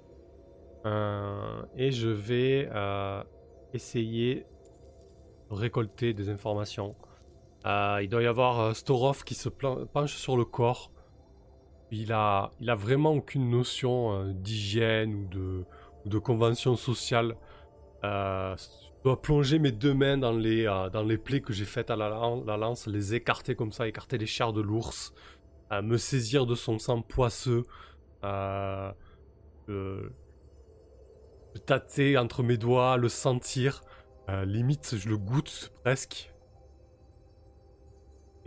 [0.86, 3.23] Euh, et je vais euh,
[3.73, 4.45] essayer
[5.49, 6.95] de récolter des informations.
[7.67, 10.91] Euh, il doit y avoir euh, Storov qui se penche sur le corps.
[11.91, 15.65] Il a, il a vraiment aucune notion euh, d'hygiène ou de,
[16.06, 17.36] ou de convention sociale.
[18.03, 18.56] Je
[19.03, 22.43] dois plonger mes deux mains dans les, euh, plaies que j'ai faites à la, lan-
[22.45, 25.13] la lance, les écarter comme ça, écarter les chairs de l'ours,
[25.71, 27.63] me saisir de son sang poisseux,
[28.23, 30.13] le-
[31.65, 33.82] tâter entre mes doigts, le sentir.
[34.30, 36.32] Limite, je le goûte presque.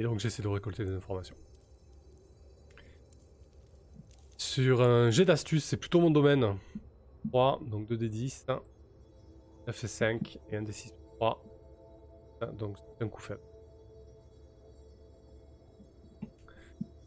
[0.00, 1.36] Et donc, j'essaie de récolter des informations.
[4.38, 6.56] Sur un jet d'astuce, c'est plutôt mon domaine.
[7.28, 8.46] 3, donc 2d10,
[9.66, 11.44] 9 et 5, et 1 d6, 3.
[12.54, 13.42] Donc, c'est un coup faible.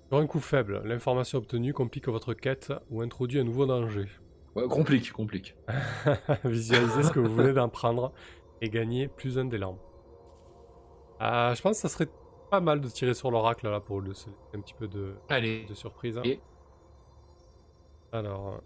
[0.09, 4.05] Sur un coup faible, l'information obtenue complique votre quête ou introduit un nouveau danger.
[4.53, 5.55] Ouais, complique, complique.
[6.45, 8.13] Visualisez ce que vous venez d'en prendre
[8.61, 9.79] et gagner plus un d'élan.
[11.21, 12.09] Euh, je pense que ça serait
[12.53, 14.11] pas mal de tirer sur l'oracle là pour le,
[14.53, 15.65] un petit peu de, Allez.
[15.65, 16.19] de surprise.
[16.23, 16.39] Et-
[18.11, 18.61] Alors.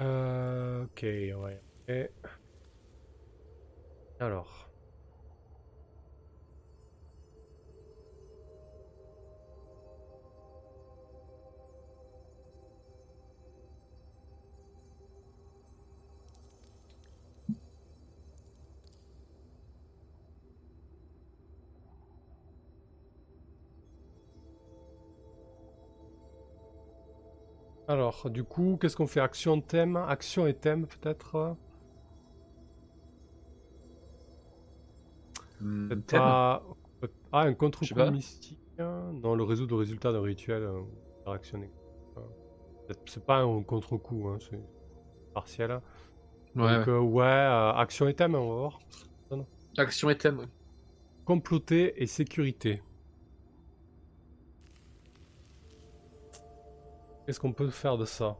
[0.00, 1.62] Euh, ok, ouais.
[1.88, 2.08] Et...
[4.18, 4.63] Alors.
[27.88, 29.20] Alors, du coup, qu'est-ce qu'on fait?
[29.20, 31.56] Action, thème Action et thème, peut-être?
[36.10, 36.62] Pas...
[37.32, 39.12] Ah, un contre-coup mystique hein?
[39.22, 40.82] Non, le résoudre le résultat d'un rituel euh.
[43.06, 44.58] C'est- pas un contre-coup, hein, c'est
[45.34, 45.80] partiel.
[46.56, 46.88] Ouais, Donc, ouais.
[46.88, 48.80] euh, ouais, euh, action et thème, on va voir.
[49.78, 50.48] Action et thème.
[51.26, 52.80] Comploter et sécurité.
[57.26, 58.36] Qu'est-ce qu'on peut faire de ça?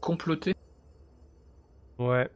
[0.00, 0.54] Comploter?
[1.98, 2.30] Ouais.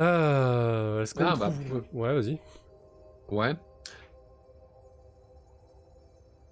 [0.00, 1.84] Euh, Est-ce qu'on Ah, bah, trouve...
[1.92, 2.38] Ouais, vas-y.
[3.30, 3.54] Ouais.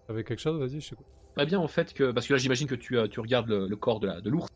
[0.06, 0.58] T'avais quelque chose?
[0.60, 1.06] Vas-y, je t'écoute.
[1.34, 3.68] Très bien en fait que parce que là j'imagine que tu, euh, tu regardes le,
[3.68, 4.48] le corps de l'ours,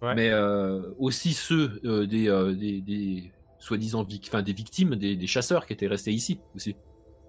[0.00, 0.14] Ouais.
[0.14, 5.28] mais euh, aussi ceux euh, des, euh, des, des soi-disant enfin, des victimes, des, des
[5.28, 6.76] chasseurs qui étaient restés ici aussi.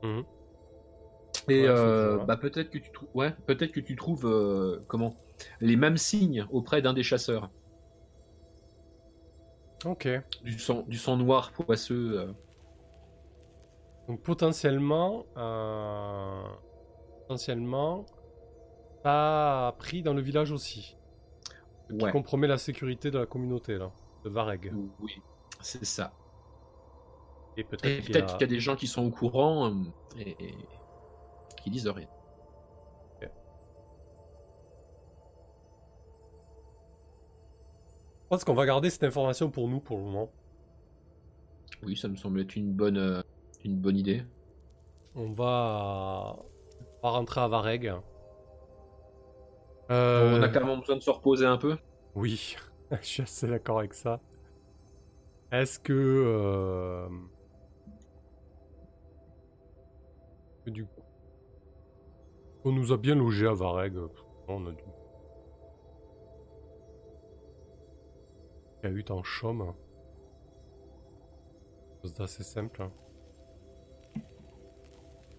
[0.04, 0.24] Mhm.
[1.50, 5.16] Et Ouais, euh, bah peut-être que tu trouves ouais peut-être que tu trouves euh, comment
[5.60, 7.52] les mêmes signes auprès d'un des chasseurs
[9.86, 10.08] Ok.
[10.44, 12.20] du sang du sang noir poisseux.
[12.20, 12.34] euh.
[14.08, 16.44] Donc potentiellement, euh,
[17.28, 18.06] potentiellement,
[19.04, 20.98] a pris dans le village aussi.
[21.90, 23.92] Ce qui compromet la sécurité de la communauté là,
[24.24, 24.74] de Vareg.
[25.00, 25.24] Oui,
[25.62, 26.14] c'est ça.
[27.58, 29.74] Et peut-être qu'il a- y a des gens qui sont au courant euh,
[30.18, 30.56] et, et
[31.62, 32.08] qui disent rien.
[38.24, 40.30] Je pense qu'on va garder cette information pour nous pour le moment.
[41.84, 43.22] Oui, ça me semble être une bonne euh,
[43.66, 44.24] une bonne idée.
[45.16, 46.38] On va,
[47.04, 47.94] on va rentrer à Vareg.
[49.92, 51.78] Euh, On a clairement besoin de se reposer un peu.
[52.16, 52.56] Oui,
[53.02, 54.22] je suis assez d'accord avec ça.
[55.52, 55.92] Est-ce que...
[55.92, 57.10] euh,
[62.64, 63.94] on nous a bien logé à Vareg.
[64.48, 64.84] On a du...
[68.84, 69.74] Eu en chaume.
[72.04, 72.90] C'est assez simple.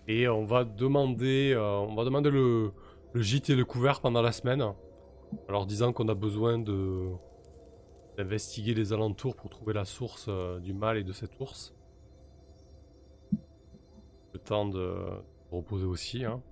[0.09, 2.73] Et on va demander, euh, on va demander le,
[3.15, 4.65] gîte et le couvert pendant la semaine.
[5.49, 6.59] Alors disant qu'on a besoin
[8.17, 11.75] d'investiguer les alentours pour trouver la source euh, du mal et de cet ours.
[14.33, 14.95] Le temps de
[15.51, 16.25] reposer aussi.
[16.25, 16.43] Hein.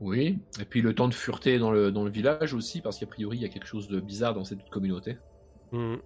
[0.00, 3.06] Oui, et puis le temps de fureter dans le, dans le village aussi, parce qu'a
[3.06, 5.18] priori il y a quelque chose de bizarre dans cette communauté.
[5.72, 5.96] Hmm.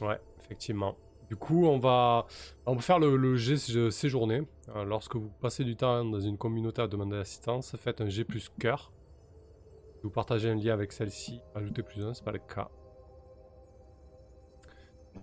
[0.00, 0.96] Ouais, effectivement.
[1.28, 2.26] Du coup, on va,
[2.66, 3.56] on va faire le, le G
[3.90, 4.42] séjourné.
[4.76, 8.24] Euh, lorsque vous passez du temps dans une communauté à demander l'assistance, faites un G
[8.24, 8.92] plus cœur.
[10.02, 12.68] Vous partagez un lien avec celle-ci, ajoutez plus un, c'est pas le cas.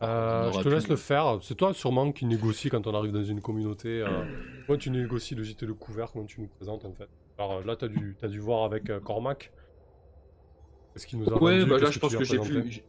[0.01, 1.39] Euh, je te laisse le faire.
[1.41, 4.01] C'est toi sûrement qui négocie quand on arrive dans une communauté.
[4.01, 4.23] Euh,
[4.65, 7.09] comment tu négocies le gîte et le couvert Comment tu nous présentes en fait?
[7.37, 9.51] Alors là, tu as, dû, as dû voir avec euh, Cormac.
[10.93, 12.83] Qu'est-ce qu'il nous a Ouais, bah là, je pense que, j'ai vu.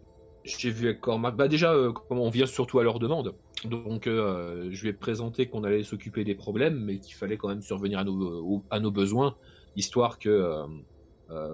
[0.44, 1.36] J'ai vu avec Cormac.
[1.36, 1.74] Bah déjà,
[2.08, 3.34] on vient surtout à leur demande.
[3.64, 7.60] Donc, je lui ai présenté qu'on allait s'occuper des problèmes, mais qu'il fallait quand même
[7.60, 9.36] survenir à nos, à nos besoins,
[9.76, 10.64] histoire que,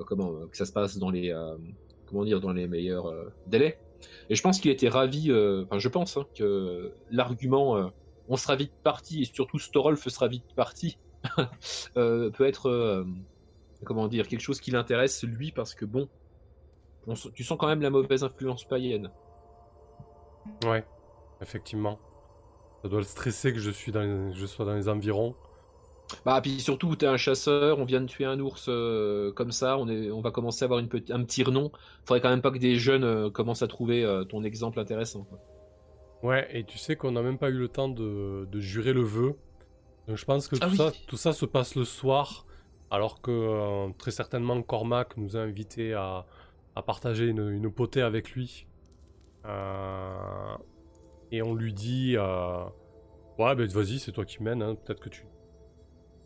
[0.06, 1.34] comment, que ça se passe dans les,
[2.06, 3.12] comment dire, dans les meilleurs
[3.48, 3.80] délais.
[4.28, 7.88] Et je pense qu'il était ravi, euh, enfin je pense hein, que l'argument euh,
[8.28, 10.98] on sera vite parti et surtout Storolf sera vite parti
[11.96, 13.04] euh, peut être,
[13.84, 16.08] comment dire, quelque chose qui l'intéresse lui parce que bon,
[17.34, 19.10] tu sens quand même la mauvaise influence païenne.
[20.64, 20.84] Ouais,
[21.40, 21.98] effectivement.
[22.82, 25.34] Ça doit le stresser que je, suis je sois dans les environs.
[26.24, 29.78] Bah, puis surtout, t'es un chasseur, on vient de tuer un ours euh, comme ça,
[29.78, 31.72] on, est, on va commencer à avoir une un petit renom.
[32.04, 35.26] Faudrait quand même pas que des jeunes euh, commencent à trouver euh, ton exemple intéressant.
[36.22, 39.02] Ouais, et tu sais qu'on n'a même pas eu le temps de, de, jurer le
[39.02, 39.36] vœu.
[40.08, 42.46] Donc je pense que ah tout, ça, tout ça se passe le soir,
[42.90, 46.24] alors que très certainement Cormac nous a invités à,
[46.76, 48.66] à partager une, une, potée avec lui.
[51.32, 54.76] et on lui dit Ouais, ben vas-y, c'est toi qui mènes, hein.
[54.76, 55.26] peut-être que tu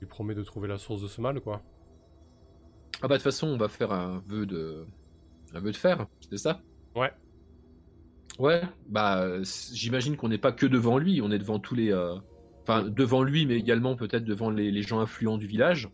[0.00, 1.62] lui promet de trouver la source de ce mal, quoi.
[3.02, 4.84] Ah bah de toute façon, on va faire un vœu de,
[5.54, 6.60] un vœu de fer, c'est ça?
[6.94, 7.12] Ouais.
[8.38, 12.16] Ouais, bah j'imagine qu'on n'est pas que devant lui, on est devant tous les, euh,
[12.62, 15.88] enfin devant lui, mais également peut-être devant les, gens influents du village.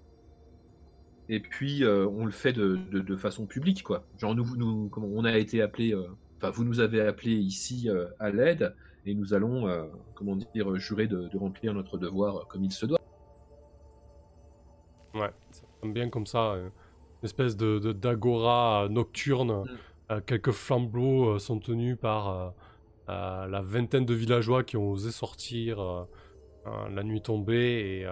[1.29, 4.07] Et puis euh, on le fait de, de, façon publique, quoi.
[4.19, 7.88] Genre nous, nous, comment on a été appelé, euh, enfin vous nous avez appelé ici
[8.21, 8.75] à l'aide,
[9.07, 9.69] et nous allons,
[10.14, 13.01] comment dire, jurer de, remplir notre devoir comme il se doit.
[15.17, 16.53] Ouais, ça bien comme ça.
[16.53, 16.69] Euh,
[17.23, 19.63] une espèce de d'agora nocturne.
[19.63, 19.67] Mm.
[20.13, 22.55] Euh, quelques flambeaux euh, sont tenus par
[23.09, 26.07] la vingtaine de villageois qui ont osé sortir
[26.65, 28.03] la nuit tombée.
[28.03, 28.07] Et,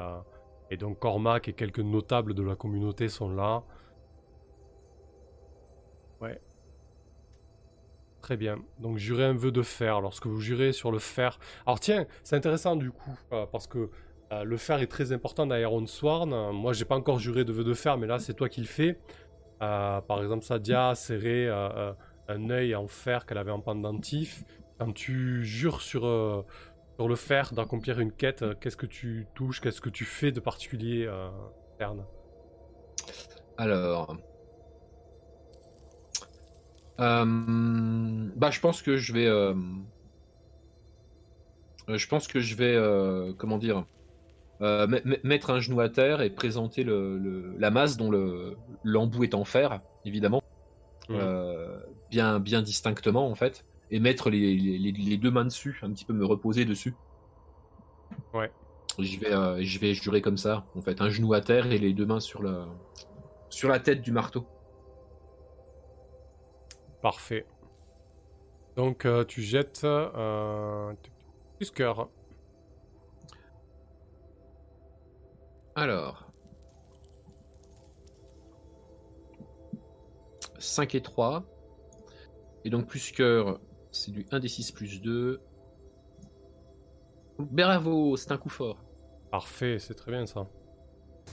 [0.71, 3.65] et, donc Cormac et quelques notables de la communauté sont là.
[6.21, 6.41] Ouais.
[8.23, 8.59] Très bien.
[8.79, 10.01] Donc jurez un vœu de fer.
[10.01, 11.41] Lorsque vous jurez sur le fer.
[11.67, 13.19] Alors tiens, c'est intéressant du coup,
[13.51, 13.91] parce que
[14.35, 16.53] euh, le fer est très important dans Iron Sworn.
[16.53, 18.67] Moi, j'ai pas encore juré de vœu de fer, mais là, c'est toi qui le
[18.67, 18.99] fais.
[19.63, 21.93] Euh, par exemple, Sadia a serré euh,
[22.29, 24.45] un œil en fer qu'elle avait en pendentif.
[24.79, 26.03] Quand tu jures sur,
[26.97, 30.41] sur le fer d'accomplir une quête, qu'est-ce que tu touches Qu'est-ce que tu fais de
[30.41, 31.09] particulier,
[31.79, 32.05] Fern
[33.57, 34.17] Alors.
[36.99, 39.27] bah, je pense que je vais.
[41.87, 43.35] Je pense que je vais.
[43.39, 43.85] comment dire?
[44.61, 44.87] Euh,
[45.25, 48.11] mettre un genou à terre et présenter le, la masse dont
[48.85, 50.43] l'embout est en fer, évidemment,
[51.09, 51.15] mmh.
[51.15, 56.05] euh, bien, bien distinctement en fait, et mettre les, les, deux mains dessus, un petit
[56.05, 56.95] peu me reposer dessus.
[58.33, 58.51] Ouais.
[59.01, 61.79] Je vais, euh, je vais jurer comme ça, en fait, un genou à terre et
[61.79, 62.63] les deux mains sur, le,
[63.51, 64.47] sur la tête du marteau.
[67.03, 67.45] Parfait.
[68.77, 69.87] Donc tu jettes
[71.59, 72.09] plus cœur.
[75.77, 76.31] Alors.
[80.59, 81.45] 5 et 3.
[82.65, 83.61] Et donc plus cœur,
[83.91, 85.41] c'est du 1 des 6 plus 2.
[87.39, 88.79] Bravo, c'est un coup fort.
[89.31, 90.47] Parfait, c'est très bien ça.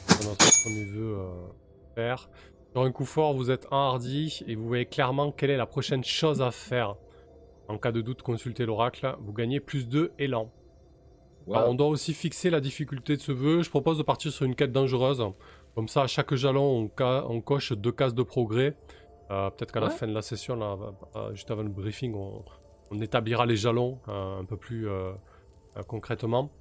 [0.08, 1.48] C'est notre premier vœu euh,
[1.96, 2.30] faire.
[2.72, 6.04] Sur un coup fort, vous êtes hardi et vous voyez clairement quelle est la prochaine
[6.04, 6.96] chose à faire.
[7.68, 9.16] En cas de doute, consultez l'oracle.
[9.20, 10.52] Vous gagnez plus 2 élan
[11.48, 13.62] on doit aussi fixer la difficulté de ce vœu.
[13.62, 15.24] Je propose de partir sur une quête dangereuse.
[15.76, 18.76] Comme ça, à chaque jalon, on, coche deux cases de progrès.
[19.32, 20.78] Euh, peut-être qu'à la fin de la session, là,
[21.34, 22.44] juste avant le briefing, on,
[23.00, 25.14] établira les jalons euh, un peu plus euh,
[25.88, 26.52] concrètement.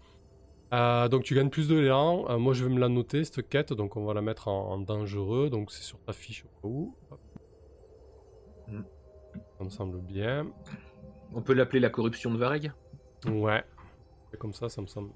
[0.72, 2.26] Euh, donc tu gagnes plus de l'élan.
[2.28, 4.78] Euh, moi je vais me la noter cette quête, donc on va la mettre en,
[4.78, 5.51] dangereux.
[5.51, 6.97] Donc c'est sur ta fiche au où.
[8.68, 8.83] Mm.
[9.59, 10.47] Ça me semble bien.
[11.35, 12.72] On peut l'appeler la corruption de Vareg?
[13.26, 13.64] Ouais.
[14.39, 15.12] Comme ça, ça me semble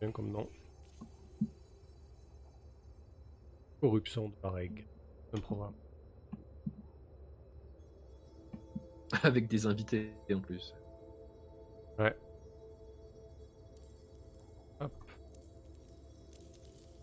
[0.00, 0.48] bien comme nom.
[3.80, 4.86] Corruption de Vareg.
[5.32, 5.74] Un programme.
[9.22, 10.74] Avec des invités en plus.
[11.98, 12.16] Ouais.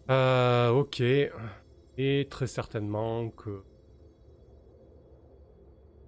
[0.10, 1.02] Euh, ok.
[1.98, 3.64] Et très certainement que.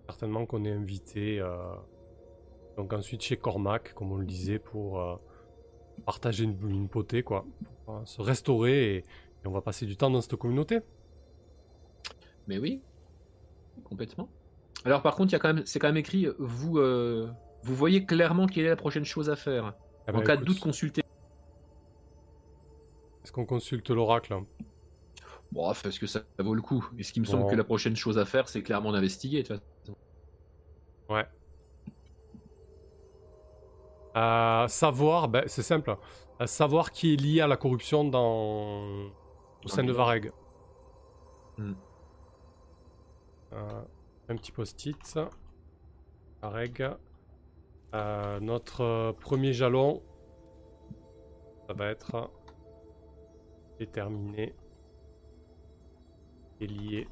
[0.07, 1.39] Certainement qu'on est invité.
[1.39, 1.75] Euh,
[2.77, 5.15] donc ensuite chez Cormac, comme on le disait, pour euh,
[6.05, 7.45] partager une, potée, quoi.
[7.85, 9.03] Pour, se restaurer et,
[9.45, 10.79] on va passer du temps dans cette communauté.
[12.47, 12.81] Mais oui,
[13.85, 14.29] complètement.
[14.83, 18.69] Alors par contre, quand même, c'est quand même écrit, vous, vous voyez clairement quelle est
[18.69, 19.73] la prochaine chose à faire.
[20.07, 21.01] Eh en ben, cas de doute, consultez
[23.27, 24.45] est-ce qu'on consulte l'oracle hein?
[25.51, 26.89] Bon, est-ce que ça, vaut le coup?
[26.97, 29.59] Et ce qui me semble que la prochaine chose à faire, c'est clairement d'investiguer, de
[34.17, 34.69] Ouais.
[34.69, 35.95] savoir, ben, c'est simple.
[36.45, 39.07] savoir qui est lié à la corruption dans...
[39.63, 40.31] au sein de Vareg.
[41.57, 41.73] Hmm.
[43.53, 43.81] Euh,
[44.29, 45.19] un petit post-it.
[46.41, 46.89] Vareg.
[47.93, 50.03] Euh, notre premier jalon,
[51.67, 52.29] ça va être
[53.79, 54.53] déterminé
[56.59, 57.07] et lié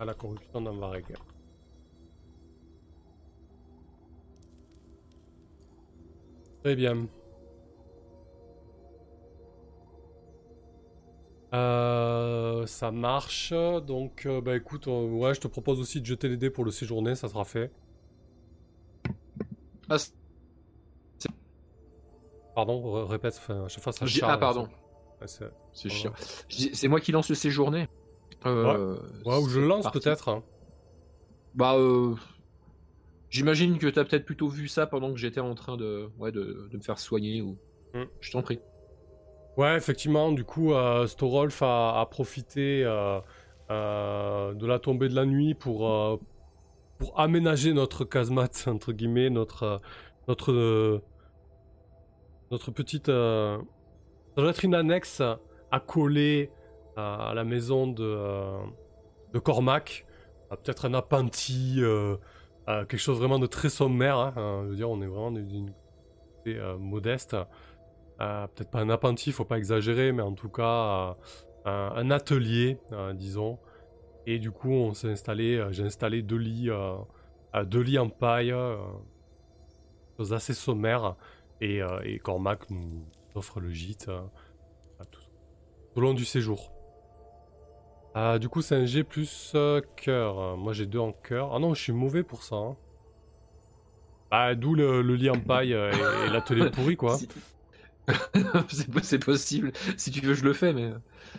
[0.00, 1.14] à la corruption dans Vareg.
[6.64, 7.06] Très bien.
[11.52, 13.52] Euh, ça marche.
[13.86, 16.64] Donc, euh, bah écoute, euh, ouais, je te propose aussi de jeter les dés pour
[16.64, 17.70] le séjourner, ça sera fait.
[19.90, 19.96] Ah,
[22.54, 24.68] pardon, répète, enfin, chaque fois ça Ah, pardon
[25.26, 26.12] c'est chiant.
[26.48, 27.88] C'est moi qui lance le séjourné.
[28.46, 29.38] Euh, ouais.
[29.38, 30.28] ou je lance peut-être.
[30.28, 30.42] Hein.
[31.54, 32.14] Bah, euh,
[33.34, 36.68] j'imagine que t'as peut-être plutôt vu ça pendant que j'étais en train de, ouais, de,
[36.72, 37.58] me faire soigner ou.
[37.92, 38.04] Hmm.
[38.20, 38.60] Je t'en prie.
[39.56, 43.20] Ouais, effectivement, du coup, euh, Storolf a, profité euh,
[44.54, 46.20] de la tombée de la nuit pour,
[46.98, 49.80] pour aménager notre casemate, entre guillemets, notre,
[50.28, 51.02] notre,
[52.50, 53.10] notre petite
[54.34, 55.22] ça doit être une annexe
[55.70, 56.50] à coller
[56.96, 58.58] à la maison de, euh,
[59.32, 60.06] de Cormac.
[60.50, 61.80] Euh, peut-être un appentis,
[62.68, 64.16] euh, quelque chose vraiment de très sommaire.
[64.16, 64.64] Hein.
[64.66, 65.72] Veux dire, on est vraiment d'une
[66.78, 67.36] modeste.
[68.18, 71.16] Peut-être pas un appentis, faut pas exagérer, mais en tout cas
[71.64, 72.78] un atelier,
[73.14, 73.58] disons.
[74.26, 76.70] Et du coup, on s'est installé, j'ai installé deux lits,
[77.66, 78.54] deux lits en paille,
[80.16, 81.16] chose assez sommaire.
[81.60, 81.80] Et,
[82.22, 83.04] Cormac nous,
[83.34, 84.20] offre le gîte euh,
[85.10, 85.20] tout,
[85.94, 86.73] au long du séjour.
[88.14, 90.56] Ah, du coup, c'est un G plus euh, cœur.
[90.56, 91.52] Moi, j'ai deux en cœur.
[91.52, 92.56] Ah non, je suis mauvais pour ça.
[92.56, 92.76] Hein.
[94.30, 97.18] Ah, d'où le, lit en paille et, l'atelier pourri, quoi.
[99.02, 99.72] c'est possible.
[99.96, 100.90] Si tu veux, je le fais, mais.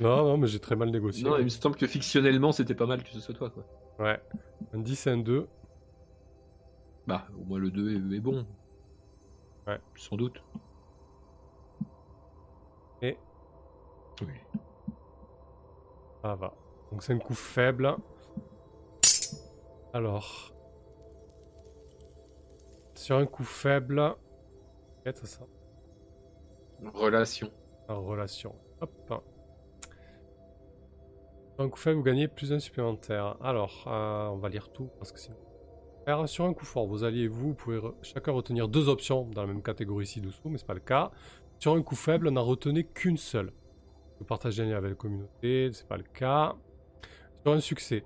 [0.01, 1.23] Non, non, mais j'ai très mal négocié.
[1.23, 3.65] Non, il me semble que fictionnellement, c'était pas mal que ce soit toi, quoi.
[3.99, 4.19] Ouais.
[4.73, 5.47] Un 10 et un 2.
[7.07, 8.45] Bah, au moins le 2 est, est bon.
[9.67, 9.79] Ouais.
[9.95, 10.43] Sans doute.
[13.01, 13.15] Oui.
[16.21, 16.53] Ça va.
[16.91, 17.95] Donc c'est un coup faible.
[19.93, 20.53] Alors.
[22.93, 24.15] Sur un coup faible.
[25.03, 25.45] Qu'est-ce ça
[26.93, 27.51] Relation.
[27.87, 28.55] relation.
[28.81, 28.91] Hop.
[31.55, 33.37] Sur un coup faible, vous gagnez plus d'un supplémentaire.
[33.41, 35.19] Alors, euh, on va lire tout parce que.
[36.27, 39.41] Sur un coup fort, vos alliés et vous, vous pouvez chacun retenir deux options dans
[39.41, 41.11] la même catégorie ici dessous, mais c'est pas le cas.
[41.57, 43.51] Sur un coup faible, on n'en retenez qu'une seule.
[44.19, 46.55] Vous partagez un lien avec la communauté, c'est pas le cas.
[47.45, 48.03] Sur un succès.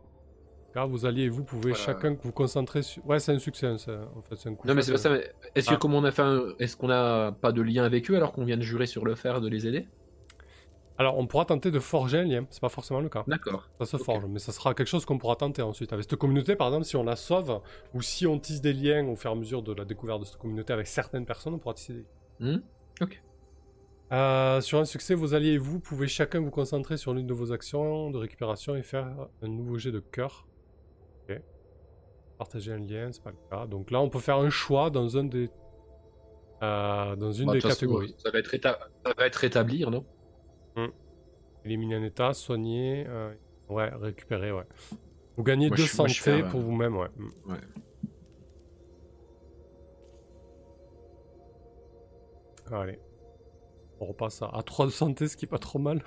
[0.74, 3.06] Car vous alliez vous pouvez chacun vous concentrer sur.
[3.08, 3.78] Ouais, c'est un succès, hein,
[4.18, 4.68] en fait, c'est un coup.
[4.68, 5.16] Non, mais c'est pas ça.
[5.56, 5.78] Est-ce que, ah.
[5.78, 6.24] comme on a fait
[6.60, 9.16] Est-ce qu'on a pas de lien avec eux alors qu'on vient de jurer sur le
[9.16, 9.88] fer de les aider?
[10.98, 13.24] Alors, on pourra tenter de forger un lien, c'est pas forcément le cas.
[13.26, 13.70] D'accord.
[13.80, 15.94] Ça se forge, mais ça sera quelque chose qu'on pourra tenter ensuite.
[15.94, 17.62] Avec cette communauté, par exemple, si on la sauve,
[17.94, 20.26] ou si on tisse des liens au fur et à mesure de la découverte de
[20.26, 22.58] cette communauté avec certaines personnes, on pourra tisser des liens.
[22.58, 22.62] Hmm
[23.02, 23.22] ok.
[24.12, 27.34] Euh, sur un succès, vos alliés et vous pouvez chacun vous concentrer sur l'une de
[27.34, 29.08] vos actions de récupération et faire
[29.44, 30.48] un nouveau jet de cœur.
[31.30, 31.40] Ok.
[32.40, 33.68] Partager un lien, c'est pas le cas.
[33.68, 35.52] Donc là, on peut faire un choix dans un des
[36.62, 38.16] euh, dans une bah, des catégories.
[38.18, 38.78] ça, va être ça
[39.18, 40.06] va être rétablir, non?
[40.76, 40.88] Hmm.
[41.64, 43.34] Éliminer un état, soigner, euh,
[43.70, 44.66] ouais, récupérer, ouais.
[45.38, 47.08] Vous gagnez deux santé pour vous-même, ouais.
[47.16, 47.52] Hmm.
[47.52, 47.58] ouais.
[52.72, 53.00] Allez.
[54.00, 56.02] On repasse à, 3 de santé, ce qui est pas trop mal.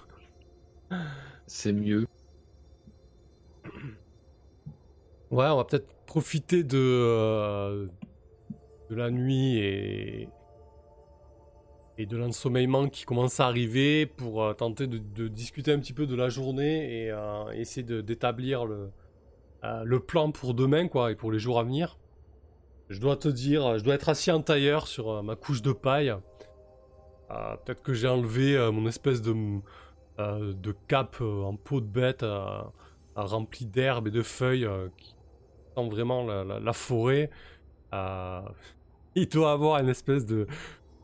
[1.47, 2.07] C'est mieux.
[5.31, 7.87] Ouais, on va peut-être profiter de, euh,
[8.91, 10.29] de la nuit et,
[11.99, 16.07] et de l'ensommeillement qui commence à arriver pour euh, tenter de, discuter un petit peu
[16.07, 18.91] de la journée et euh, essayer d'établir le,
[19.85, 21.99] le plan pour demain quoi, et pour les jours à venir.
[22.89, 26.15] Je dois te dire, je dois être assis en tailleur sur ma couche de paille.
[27.65, 29.35] Peut-être que j'ai enlevé mon espèce de,
[30.19, 32.25] de cape en peau de bête
[33.15, 35.15] remplie d'herbe et de feuilles qui
[35.77, 37.31] sent vraiment la, forêt.
[37.93, 38.41] Euh,
[39.15, 40.47] il doit avoir une espèce de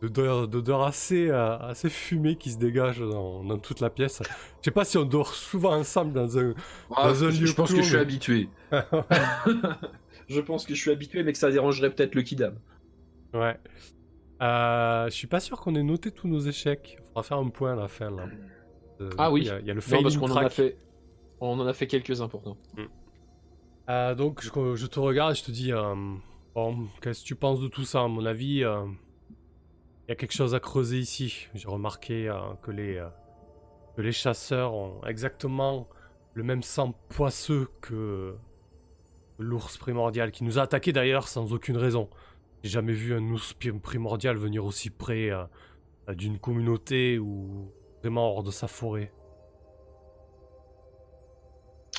[0.00, 4.22] d'odeur assez, euh, assez fumée qui se dégage dans, toute la pièce.
[4.60, 6.54] Je sais pas si on dort souvent ensemble dans un,
[6.94, 7.46] ah, dans un lieu.
[7.46, 8.48] Je pense que je suis habitué.
[10.28, 12.54] je pense que je suis habitué, mais que ça dérangerait peut-être le Kidam.
[13.34, 13.58] Ouais.
[14.40, 16.98] Euh, je suis pas sûr qu'on ait noté tous nos échecs.
[17.14, 18.26] On va faire un point à la fin là.
[19.16, 19.42] ah oui.
[19.42, 20.76] Il y, a le parce qu'on en a fait.
[21.40, 22.56] On en a fait quelques importants.
[22.76, 22.82] Mm.
[23.88, 25.94] Euh, donc je, te regarde et je te dis, euh,
[26.54, 28.02] bon, qu'est-ce que tu penses de tout ça?
[28.02, 28.84] À mon avis, euh,
[30.06, 31.48] il y a quelque chose à creuser ici.
[31.54, 32.30] J'ai remarqué
[32.62, 33.02] que, les,
[33.96, 35.88] que les chasseurs ont exactement
[36.34, 38.34] le même sang poisseux que
[39.38, 42.08] l'ours primordial, qui nous a attaqué d'ailleurs sans aucune raison.
[42.62, 45.30] J'ai jamais vu un ours primordial venir aussi près
[46.08, 49.12] d'une communauté ou vraiment hors de sa forêt.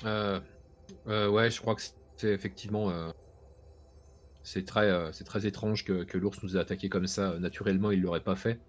[0.05, 0.39] Euh,
[1.07, 1.81] euh, ouais, je crois que
[2.17, 2.89] c'est effectivement.
[2.89, 3.11] Euh,
[4.43, 7.37] c'est très, euh, très étrange que, l'ours nous ait attaqué comme ça.
[7.39, 8.59] Naturellement, il l'aurait pas fait.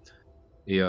[0.66, 0.80] Et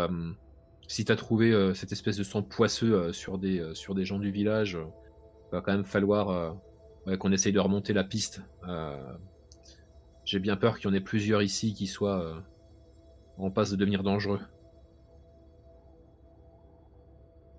[0.88, 4.78] si t'as trouvé cette espèce de sang poisseux sur, des, sur des gens du village,
[4.78, 6.56] il va quand même falloir
[7.20, 8.42] qu'on essaye de remonter la piste.
[10.26, 12.44] J'ai bien peur qu'il y en ait plusieurs ici qui soient
[13.38, 14.40] en passe de devenir dangereux.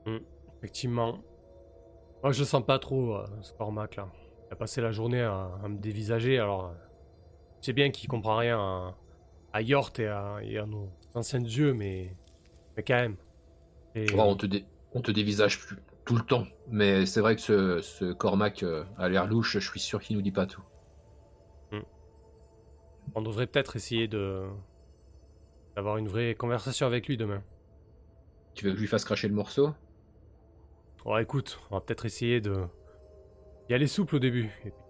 [0.06, 0.18] Mmh,
[0.58, 1.18] effectivement.
[2.22, 4.08] Moi, je sens pas trop euh, ce Cormac là.
[4.48, 6.66] Il a passé la journée à, me dévisager, alors.
[6.66, 6.74] Euh,
[7.60, 8.96] c'est bien qu'il comprend rien à,
[9.52, 12.14] à Yort et à, nos anciens dieux, mais.
[12.76, 13.16] Mais quand même.
[14.14, 14.46] on, te
[14.94, 18.84] on te dévisage plus, tout le temps, mais c'est vrai que ce, ce Cormac euh,
[18.98, 20.62] a l'air louche, je suis sûr qu'il nous dit pas tout.
[23.14, 24.46] On devrait peut-être essayer de.
[25.76, 27.42] d'avoir une vraie conversation avec lui demain.
[28.54, 29.74] Tu veux que je lui fasse cracher le morceau?
[31.04, 32.64] Bon, écoute, on va peut-être essayer de
[33.68, 34.50] y aller souple au début.
[34.64, 34.80] Et puis,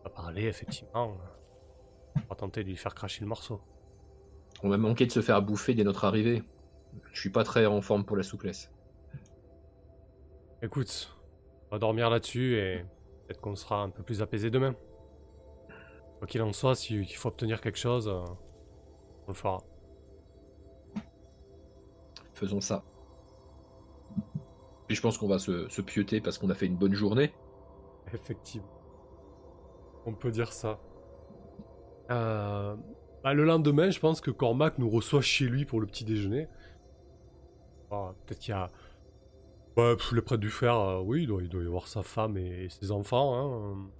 [0.00, 1.16] on va parler, effectivement.
[2.16, 3.60] On va tenter de lui faire cracher le morceau.
[4.62, 6.42] On va manquer de se faire bouffer dès notre arrivée.
[7.12, 8.70] Je suis pas très en forme pour la souplesse.
[10.62, 11.16] Écoute,
[11.70, 12.84] on va dormir là-dessus et
[13.26, 14.74] peut-être qu'on sera un peu plus apaisé demain.
[16.22, 18.22] Quoi qu'il en soit, s'il faut obtenir quelque chose, euh,
[19.26, 19.58] on le fera.
[22.32, 22.84] Faisons ça.
[24.88, 27.34] Et je pense qu'on va se, se pieuter parce qu'on a fait une bonne journée.
[28.14, 28.70] Effectivement.
[30.06, 30.78] On peut dire ça.
[32.12, 32.76] Euh,
[33.24, 36.46] bah, le lendemain, je pense que Cormac nous reçoit chez lui pour le petit déjeuner.
[37.90, 38.70] Ah, peut-être qu'il y a.
[39.74, 42.36] Bah, les prêtres du fer, euh, oui, il doit, il doit, y avoir sa femme
[42.36, 43.34] et, ses enfants.
[43.34, 43.90] Hein.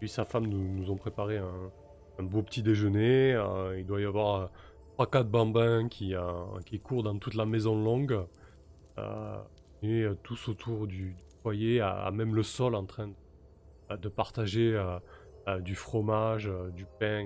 [0.00, 3.34] Lui sa femme nous, nous ont préparé un, beau petit déjeuner.
[3.34, 4.50] Euh, il doit y avoir
[4.98, 6.14] 3-4 bambins qui,
[6.66, 8.26] qui courent dans toute la maison longue.
[8.98, 9.38] Euh,
[9.82, 13.10] et euh, tous autour du, foyer, à, même le sol, en train
[13.90, 17.24] de, partager euh, du fromage, du pain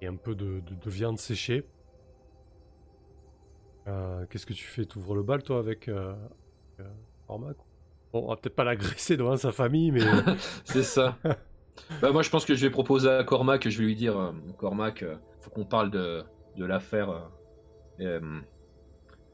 [0.00, 1.64] et, un peu de, viande séchée.
[4.28, 4.84] Qu'est-ce que tu fais?
[4.84, 5.90] Tu ouvres le bal, toi, avec
[7.26, 7.56] Cormac
[8.12, 10.02] Bon, on va peut-être pas l'agresser devant sa famille, mais.
[10.64, 11.16] C'est ça.
[12.02, 15.04] bah, moi, je pense que je vais proposer à Cormac, je vais lui dire Cormac,
[15.40, 16.22] faut qu'on parle de,
[16.56, 17.28] de l'affaire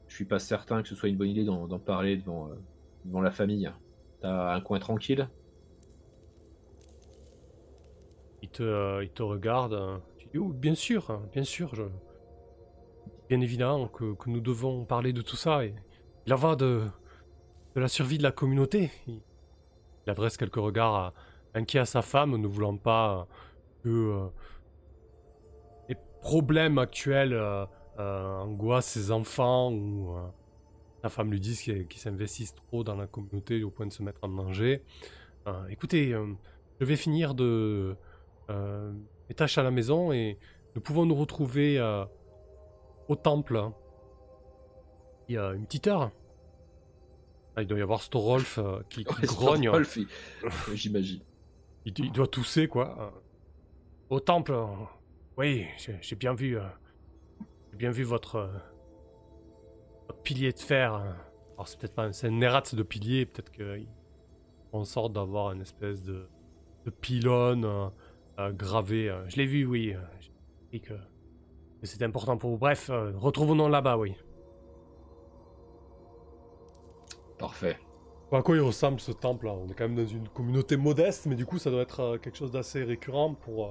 [0.07, 2.55] je suis pas certain que ce soit une bonne idée d'en parler devant, euh,
[3.05, 3.69] devant la famille.
[4.21, 5.27] T'as un coin tranquille?
[8.41, 10.01] Il te, euh, il te regarde.
[10.17, 11.73] Tu dis, oh, bien sûr, hein, bien sûr.
[13.27, 15.65] Bien évidemment que, que, nous devons parler de tout ça.
[15.65, 15.73] Et
[16.27, 16.83] il en va de,
[17.75, 18.91] de la survie de la communauté.
[19.07, 19.21] Il,
[20.07, 21.13] adresse quelques regards
[21.55, 23.27] inquiets à sa femme, ne voulant pas
[23.83, 24.27] que euh,
[25.89, 27.33] les problèmes actuels
[27.97, 30.27] euh, angoisse ses enfants ou euh,
[31.01, 34.19] sa femme lui dit qu'ils s'investissent trop dans la communauté au point de se mettre
[34.21, 34.83] en danger.
[35.47, 36.13] Euh, écoutez,
[36.81, 37.95] je vais finir de
[38.49, 40.37] mes tâches à la maison et
[40.75, 41.79] nous pouvons nous retrouver
[43.07, 43.69] au temple.
[45.29, 46.11] Il y a une petite heure.
[47.55, 49.71] Ah, il doit y avoir Storolf qui, grogne.
[50.73, 51.21] j'imagine.
[51.85, 53.13] Il, il, doit tousser, quoi.
[54.09, 54.55] Au temple.
[55.37, 55.65] Oui,
[56.01, 56.57] j'ai bien vu
[57.71, 58.49] j'ai bien vu votre,
[60.23, 60.93] pilier de fer.
[60.93, 63.87] Alors c'est peut-être pas c'est un eratz de pilier, peut-être qu'il
[64.71, 66.27] en sorte d'avoir une espèce de,
[66.85, 67.91] de pylône
[68.37, 69.15] gravé.
[69.27, 69.93] Je l'ai vu, oui.
[70.19, 70.31] J'ai
[70.71, 72.57] dit que, que c'était important pour vous.
[72.57, 74.15] Bref, retrouvons-nous là-bas, oui.
[77.37, 77.77] Parfait.
[78.31, 81.25] À quoi il ressemble ce temple là On est quand même dans une communauté modeste,
[81.27, 83.67] mais du coup ça doit être euh, quelque chose d'assez récurrent pour.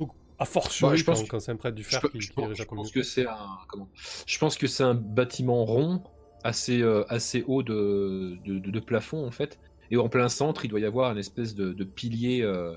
[0.00, 0.06] Euh...
[0.38, 2.68] à fortiori bah, je pense quand, c'est un prêtre du fer qui, est déjà je
[2.68, 3.88] pense que c'est un comment
[4.26, 6.02] Je pense que c'est un bâtiment rond,
[6.42, 9.58] assez euh, assez haut de, de, plafond en fait,
[9.90, 12.76] et en plein centre il doit y avoir une espèce de, pilier, euh,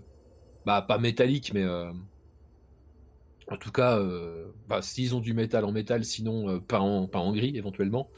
[0.65, 1.65] bah pas métallique mais
[3.49, 3.97] en tout cas,
[4.67, 8.09] bah, s'ils ont du métal en métal, sinon pas en pas en gris éventuellement,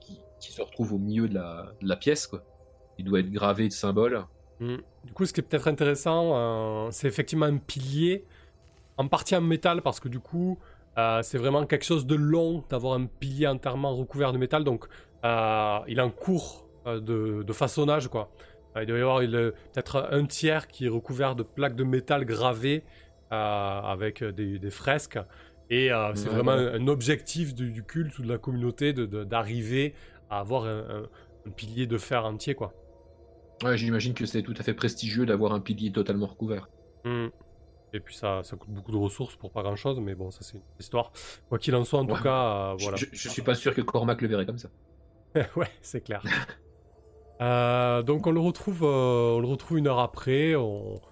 [0.00, 2.26] qui qui se retrouve au milieu de la, de la pièce.
[2.26, 2.42] Quoi.
[2.98, 4.24] Il doit être gravé de symboles.
[4.60, 4.76] Hmm.
[5.04, 8.24] Du coup, ce qui est peut-être intéressant, euh, c'est effectivement un pilier,
[8.96, 10.58] en partie en métal, parce que du coup,
[10.98, 14.64] euh, c'est vraiment quelque chose de long d'avoir un pilier entièrement recouvert de métal.
[14.64, 14.86] Donc,
[15.24, 18.30] euh, il est en cours de, de, façonnage, quoi.
[18.80, 22.84] il doit y avoir peut-être un tiers qui est recouvert de plaques de métal gravées
[23.30, 25.18] avec des, des, fresques.
[25.68, 29.94] Et c'est vraiment un, objectif du, du, culte ou de la communauté d'arriver
[30.30, 31.04] à avoir un,
[31.56, 32.72] pilier de fer entier, quoi.
[33.62, 36.68] Ouais, j'imagine que c'est tout à fait prestigieux d'avoir un pilier totalement recouvert.
[37.04, 37.28] Hmm.
[37.92, 40.40] Et puis ça, ça coûte beaucoup de ressources pour pas grand chose, mais bon, ça
[40.42, 41.12] c'est une histoire.
[41.48, 42.96] Quoi qu'il en soit, en tout cas, euh, voilà.
[42.96, 44.68] Je, suis pas sûr que Cormac le verrait comme ça.
[45.56, 46.22] ouais, c'est clair.
[47.42, 50.54] Euh, donc on le retrouve, euh, on le retrouve une heure après.
[50.54, 51.02] On,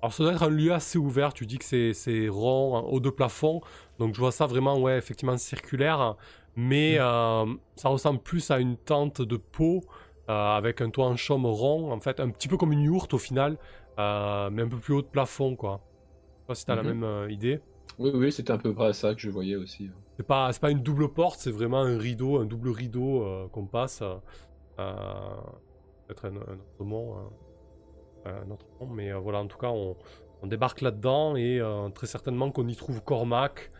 [0.00, 1.34] Alors ça doit être un lieu assez ouvert.
[1.34, 3.62] Tu dis que c'est rond, haut de plafond.
[3.98, 6.16] Donc je vois ça vraiment, ouais, effectivement circulaire
[6.56, 7.02] mais mm.
[7.02, 9.82] euh, ça ressemble plus à une tente de peau
[10.28, 13.14] euh, avec un toit en chaume rond, en fait, un petit peu comme une yourte
[13.14, 13.56] au final,
[13.98, 15.80] euh, mais un peu plus haut de plafond, quoi.
[15.82, 16.94] Je sais pas si t'as la mm-hmm.
[16.94, 17.60] même idée.
[17.98, 19.90] Oui, oui, c'était un peu près ça que je voyais aussi.
[20.16, 24.02] C'est pas, pas une double porte, c'est vraiment un rideau, un double rideau qu'on passe.
[24.76, 27.16] Peut-être un, autre mot,
[28.24, 29.96] un autre nom, mais voilà, en tout cas, on,
[30.42, 31.60] on débarque là-dedans et
[31.94, 33.70] très certainement qu'on y trouve Cormac,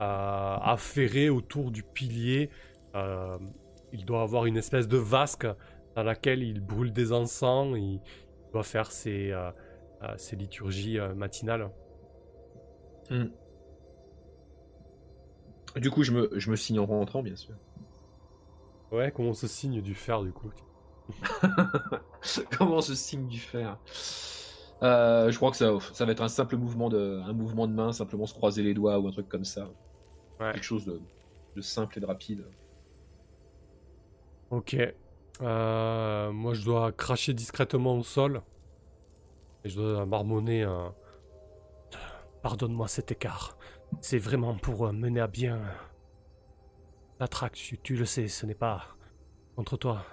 [0.00, 2.50] affairé autour du pilier.
[2.94, 3.38] Euh,
[3.92, 5.46] il doit avoir une espèce de vasque
[5.96, 7.76] dans laquelle il brûle des encens.
[7.76, 8.00] Il
[8.52, 9.50] doit faire ses, euh,
[10.02, 11.70] euh, ses liturgies matinales.
[13.10, 13.26] Hmm.
[15.76, 17.54] Du coup, je me, je me signe en rentrant, bien sûr.
[18.90, 20.50] Ouais, comment on se signe du fer, du coup
[22.58, 23.78] Comment on se signe du fer?
[24.80, 27.92] Je crois que ça, ça va être un simple mouvement de, un mouvement de main,
[27.92, 29.68] simplement se croiser les doigts ou un truc comme ça.
[30.38, 32.44] Quelque chose de, simple et de rapide.
[34.50, 34.76] Ok.
[35.40, 38.42] Euh, moi, je dois cracher discrètement au sol.
[39.64, 40.94] Et je dois marmonner un.
[42.42, 43.58] Pardonne-moi cet écart.
[44.00, 45.60] C'est vraiment pour euh, mener à bien
[47.18, 47.76] la traque.
[47.82, 48.84] Tu, le sais, ce n'est pas
[49.56, 50.04] contre toi.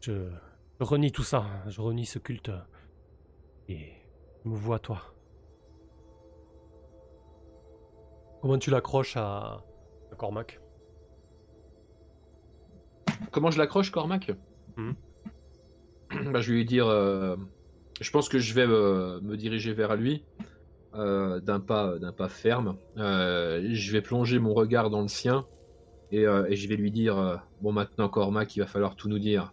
[0.00, 0.28] Je,
[0.80, 1.46] je, renie tout ça.
[1.68, 2.50] Je renie ce culte.
[3.68, 3.92] Et
[4.44, 5.14] je me vois toi.
[8.40, 9.64] Comment tu l'accroches à...
[10.16, 10.60] Cormac?
[13.30, 14.30] Comment je l'accroche, Cormac?
[14.76, 14.92] Hmm.
[16.32, 16.86] bah, Je vais lui dire.
[16.86, 17.36] Euh,
[18.00, 20.24] je pense que je vais euh, me diriger vers lui
[20.94, 22.76] euh, d'un pas, d'un pas ferme.
[22.96, 25.46] je vais plonger mon regard dans le sien
[26.10, 29.52] et, et je vais lui dire Bon, maintenant, Cormac, il va falloir tout nous dire.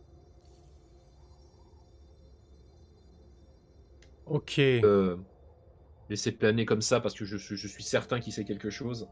[4.28, 4.60] Ok
[6.10, 9.08] laisser planer comme ça parce que je, je suis certain qu'il sait quelque chose.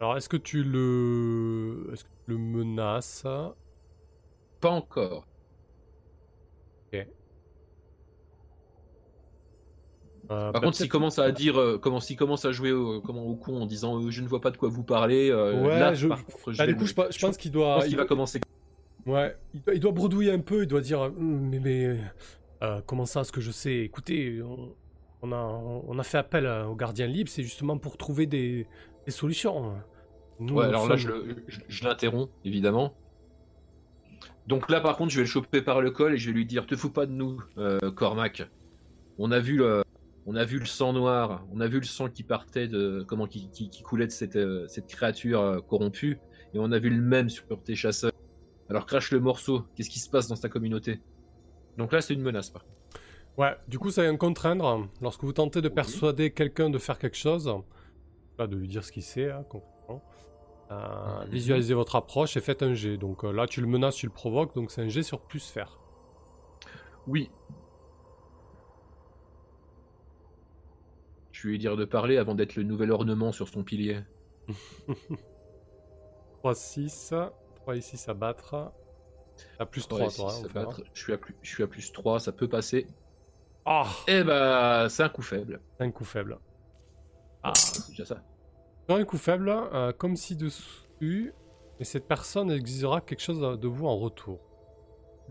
[0.00, 3.26] Alors, est-ce que tu le, est-ce que tu le menaces?
[4.60, 5.26] Pas encore.
[6.92, 7.06] Ok.
[10.30, 13.24] Euh, Par contre, s'il commence à dire, euh, comment s'il commence à jouer au, comment
[13.24, 15.94] au con en disant euh, je ne vois pas de quoi vous parlez, ouais, là,
[15.94, 16.06] je...
[16.06, 18.40] Bah, du coup, je, pense qu'il doit, il va commencer.
[19.06, 21.98] Ouais, il doit, il doit, bredouiller un peu, il doit dire mais, mais
[22.62, 23.78] euh, comment ça, ce que je sais?
[23.78, 24.40] Écoutez,
[25.22, 28.66] on, a, on a fait appel au gardien libre, c'est justement pour trouver des,
[29.08, 29.74] solutions.
[30.40, 31.10] ouais, alors là, je,
[31.82, 32.94] l'interromps, évidemment.
[34.46, 36.46] Donc là, par contre, je vais le choper par le col et je vais lui
[36.46, 38.48] dire Te fous pas de nous, euh, Cormac.
[39.18, 39.82] On a vu le.
[40.30, 43.26] On a vu le sang noir, on a vu le sang qui partait de comment
[43.26, 46.18] qui, coulait de cette, euh, cette créature corrompue,
[46.52, 48.12] et on a vu le même sur tes chasseurs.
[48.68, 49.64] Alors crache le morceau.
[49.74, 51.00] Qu'est-ce qui se passe dans ta communauté?
[51.78, 52.64] Donc là, c'est une menace, par
[53.38, 54.88] Ouais, du coup, ça vient contraindre.
[55.00, 57.48] Lorsque vous tentez de persuader quelqu'un de faire quelque chose,
[58.36, 60.02] pas de lui dire ce qu'il sait, hein, concrètement,
[60.72, 61.30] euh, mhm.
[61.30, 62.96] visualisez votre approche et faites un jet.
[62.96, 65.48] Donc euh, là, tu le menaces, tu le provoques, donc c'est un jet sur plus
[65.48, 65.78] faire.
[67.06, 67.30] Oui.
[71.30, 74.00] Je vais lui dire de parler avant d'être le nouvel ornement sur son pilier.
[76.40, 77.14] 3, 6.
[77.54, 78.72] 3 et 6 à battre.
[79.58, 80.34] À plus 3, 3 toi.
[80.34, 80.82] Hein, battre.
[80.92, 82.86] Je, suis à plus, je suis à plus 3, ça peut passer.
[83.64, 85.60] Ah Eh bah, c'est un coup faible.
[85.78, 86.38] C'est un coup faible.
[87.42, 88.22] Ah, c'est déjà ça.
[88.88, 91.32] un coup faible, euh, comme si dessus,
[91.80, 94.40] et cette personne exigera quelque chose de vous en retour.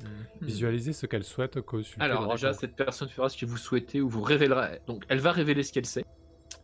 [0.02, 0.08] Mhm.
[0.42, 2.02] Visualisez ce qu'elle souhaite consulter.
[2.02, 4.70] Alors déjà, cette personne fera ce que vous souhaitez ou vous révélera.
[4.86, 6.06] Donc, elle va révéler ce qu'elle sait.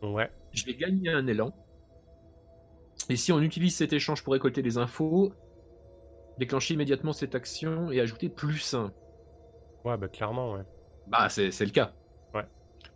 [0.02, 0.30] Ouais.
[0.52, 1.52] Je vais gagner un élan.
[3.08, 5.32] Et si on utilise cet échange pour récolter des infos,
[6.38, 8.92] déclencher immédiatement cette action et ajouter plus 1.
[9.84, 10.62] Ouais, bah clairement, ouais.
[11.06, 11.92] Bah, c'est le cas.
[12.34, 12.44] Ouais.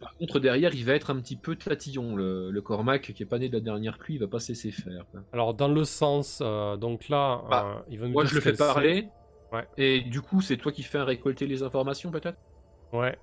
[0.01, 2.17] Par contre, derrière, il va être un petit peu tatillon.
[2.17, 4.71] Le, le Cormac, qui est pas né de la dernière pluie, il va pas cesser
[4.71, 5.05] faire.
[5.33, 8.35] Alors, dans le sens, euh, donc là, bah, euh, il va nous Moi, dire je
[8.37, 9.09] le fais parler.
[9.53, 9.67] Ouais.
[9.77, 12.39] Et du coup, c'est toi qui fais récolter les informations, peut-être?
[12.93, 13.19] Ouais.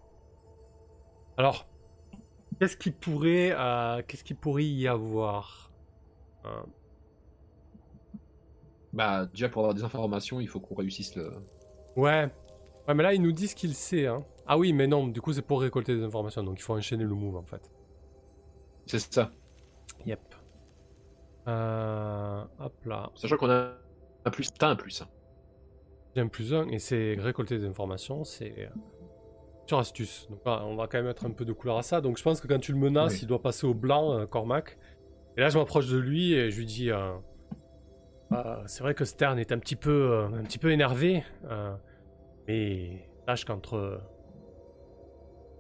[1.38, 1.68] Alors,
[2.60, 5.72] qu'est-ce qui pourrait, euh, qu'est-ce qui pourrait y avoir?
[8.96, 11.32] Bah, déjà, pour avoir des informations, il faut qu'on réussisse le.
[11.96, 12.30] Ouais.
[12.88, 14.08] Ouais, mais là, il nous ce qu'il sait.
[14.08, 14.24] Hein.
[14.48, 17.04] Ah oui, mais non, du coup, c'est pour récolter des informations, donc il faut enchaîner
[17.04, 17.70] le move, en fait.
[18.86, 19.32] C'est ça.
[20.06, 20.20] Yep.
[21.48, 23.12] Euh, hop là.
[23.16, 23.74] Sachant qu'on a
[24.24, 24.52] un plus.
[24.54, 25.04] T'as un plus.
[26.16, 28.68] J'ai un plus 1, et c'est récolter des informations, c'est euh,
[29.66, 30.28] sur astuce.
[30.30, 32.00] Donc là, on va quand même mettre un peu de couleur à ça.
[32.00, 33.20] Donc je pense que quand tu le menaces, Oui.
[33.24, 34.78] il doit passer au blanc, euh, Cormac.
[35.36, 37.12] Et là, je m'approche de lui et je lui dis euh,
[38.32, 41.76] Ah, C'est vrai que Stern est un petit peu, euh, un petit peu énervé, euh,
[42.48, 44.02] mais sache qu'entre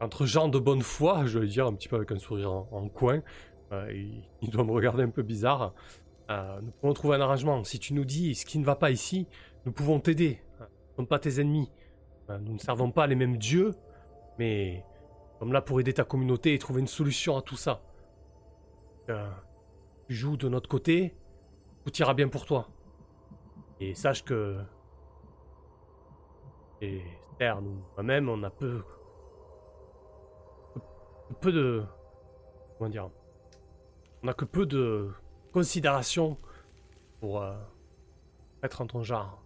[0.01, 2.89] entre gens de bonne foi, je vais dire un petit peu avec un sourire en,
[2.89, 3.22] coin,
[3.72, 5.74] euh, il, il doit me regarder un peu bizarre.
[6.30, 7.63] Euh, nous pouvons trouver un arrangement.
[7.63, 9.28] Si tu nous dis ce qui ne va pas ici,
[9.66, 10.41] nous pouvons t'aider.
[10.59, 11.72] Nous ne sommes pas tes ennemis.
[12.30, 13.74] Euh, Nous ne servons pas les mêmes dieux,
[14.39, 14.84] mais
[15.34, 17.82] nous sommes là pour aider ta communauté et trouver une solution à tout ça.
[19.09, 19.30] Euh,
[20.07, 21.16] tu joues de notre côté,
[21.86, 22.67] tout ira bien pour toi.
[23.79, 24.57] Et sache que.
[26.81, 27.01] Et
[27.36, 28.83] Stern ou moi-même, on a peu.
[31.41, 31.83] peu de.
[32.77, 33.09] Comment dire
[34.23, 35.09] On a que peu de
[35.53, 36.38] considération
[37.19, 37.55] pour euh,
[38.63, 39.41] être en ton genre.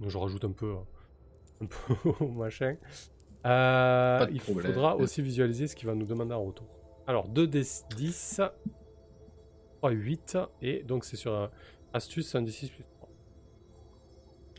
[0.00, 2.76] Donc je rajoute un peu, euh, un peu au machin.
[3.46, 4.72] Euh, il problème.
[4.72, 6.66] faudra aussi visualiser ce qu'il va nous demander en retour.
[7.06, 8.40] Alors 2d 10,
[9.86, 11.46] 3, 8, et donc c'est sur euh,
[11.92, 13.08] astuce 1 d 6 plus 3.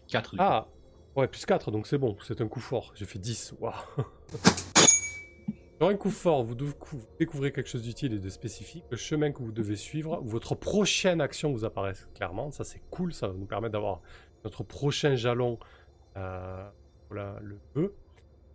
[0.08, 0.36] 4.
[0.40, 0.68] Ah
[1.16, 2.92] Ouais, plus 4, donc c'est bon, c'est un coup fort.
[2.96, 3.74] J'ai fait 10, waouh
[5.80, 8.84] Sur un coup fort, vous décou- découvrez quelque chose d'utile et de spécifique.
[8.90, 12.50] Le chemin que vous devez suivre, votre prochaine action vous apparaît clairement.
[12.52, 14.02] Ça, c'est cool, ça va nous permettre d'avoir
[14.44, 15.60] notre prochain jalon
[16.16, 16.68] euh,
[17.08, 17.94] pour la- le E.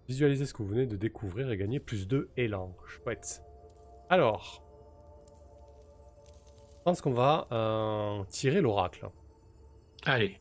[0.09, 2.75] Visualisez ce que vous venez de découvrir et gagner plus 2 élan.
[2.87, 3.43] Chouette.
[4.09, 4.65] Alors,
[6.83, 9.09] je pense qu'on va euh, tirer l'oracle
[10.05, 10.41] Allez.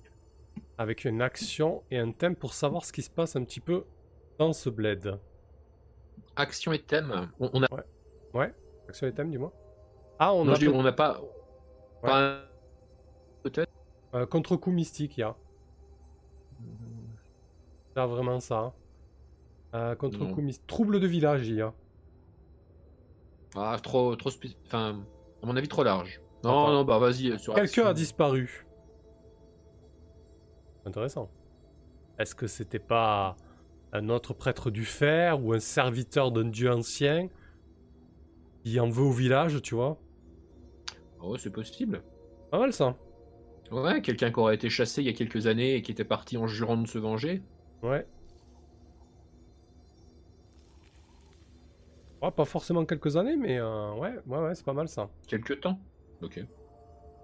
[0.79, 3.85] avec une action et un thème pour savoir ce qui se passe un petit peu
[4.39, 5.19] dans ce bled.
[6.35, 7.29] Action et thème.
[7.39, 7.67] On, on a.
[8.33, 8.55] Ouais
[8.89, 9.53] Action et thème, dis-moi.
[10.17, 11.21] Ah, on a dis, peut- on n'a pas.
[13.43, 13.69] Peut-être.
[14.15, 15.35] euh, contre-coup mystique, il y a.
[17.95, 18.73] Il y a vraiment ça.
[19.75, 20.65] Euh, contre-coup mystique.
[20.65, 21.71] Trouble de village, il y a.
[23.55, 24.31] Ah, trop, trop
[24.65, 25.03] Enfin,
[25.43, 26.19] à mon avis, trop large.
[26.43, 26.71] Non, Attends.
[26.73, 27.37] non, bah vas-y.
[27.39, 28.65] sur Quelqu'un a disparu.
[30.85, 31.29] Intéressant.
[32.17, 33.35] Est-ce que c'était pas
[33.93, 37.29] un autre prêtre du fer ou un serviteur d'un dieu ancien
[38.63, 39.97] qui en veut au village, tu vois?
[41.19, 42.01] Oh, c'est possible.
[42.49, 42.95] Pas mal ça.
[43.71, 46.37] Ouais, quelqu'un qui aurait été chassé il y a quelques années et qui était parti
[46.37, 47.41] en jurant de se venger.
[47.83, 48.05] Ouais.
[52.21, 55.09] Ouais, pas forcément quelques années, mais euh, ouais, ouais, ouais, c'est pas mal ça.
[55.27, 55.79] Quelques temps.
[56.21, 56.39] Ok.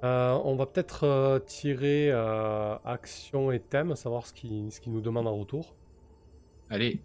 [0.03, 4.93] Euh, on va peut-être euh, tirer euh, action et thème, savoir ce qu'il ce qu'il
[4.93, 5.75] nous demande en retour.
[6.69, 7.01] Allez.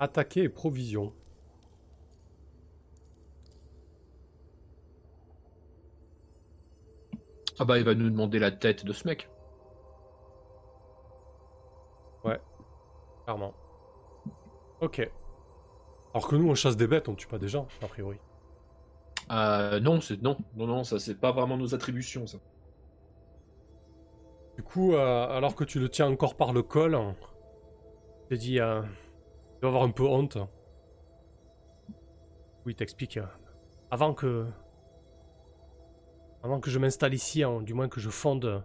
[0.00, 1.12] Attaquer et provision.
[7.58, 9.30] Ah bah, il va nous demander la tête de ce mec.
[13.26, 13.54] Clairement.
[14.80, 15.10] Ok.
[16.14, 18.18] Alors que nous, on chasse des bêtes, on tue pas des gens, a priori.
[19.30, 22.38] Euh, non, c'est non, non, non, ça c'est pas vraiment nos attributions, ça.
[24.56, 26.98] Du coup, euh, alors que tu le tiens encore par le col,
[28.24, 30.38] je t'ai dit, euh, tu dois avoir un peu honte.
[32.64, 33.18] Oui, t'explique.
[33.90, 34.46] avant que,
[36.42, 38.64] avant que je m'installe ici, hein, du moins que je fonde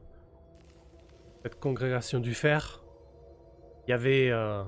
[1.43, 2.83] cette congrégation du fer,
[3.87, 4.63] il y avait euh,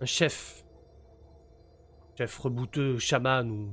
[0.00, 0.64] un chef
[2.16, 3.72] chef rebouteux, chaman, ou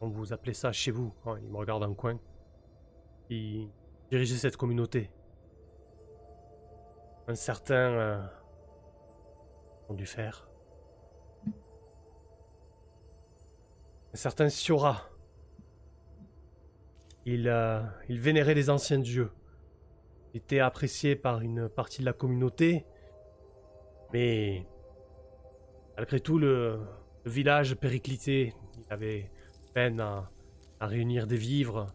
[0.00, 1.14] comment vous appelez ça chez vous.
[1.26, 2.18] Hein, il me regarde en coin.
[3.28, 3.68] Il
[4.10, 5.10] dirigeait cette communauté.
[7.28, 7.74] Un certain.
[7.74, 8.22] Euh,
[9.90, 10.48] du fer.
[14.12, 15.08] Un certain Siora.
[17.26, 19.30] Il, euh, il vénérait les anciens dieux.
[20.32, 22.86] Était apprécié par une partie de la communauté.
[24.12, 24.66] Mais
[25.96, 26.80] malgré tout, le,
[27.26, 29.30] village périclité, il avait
[29.72, 30.30] peine à,
[30.80, 31.86] réunir des vivres,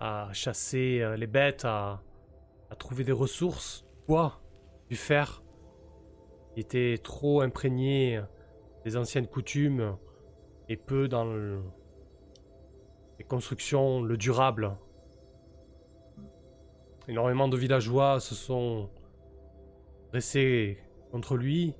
[0.00, 2.02] à chasser euh, les bêtes, à,
[2.78, 4.40] trouver des ressources, bois,
[4.90, 5.42] du fer.
[6.56, 8.20] Il était trop imprégné
[8.84, 9.96] des anciennes coutumes
[10.68, 11.24] et peu dans
[13.18, 14.76] les constructions, le durable.
[17.08, 18.90] Énormément de villageois se sont
[20.10, 20.78] dressés
[21.12, 21.74] contre lui.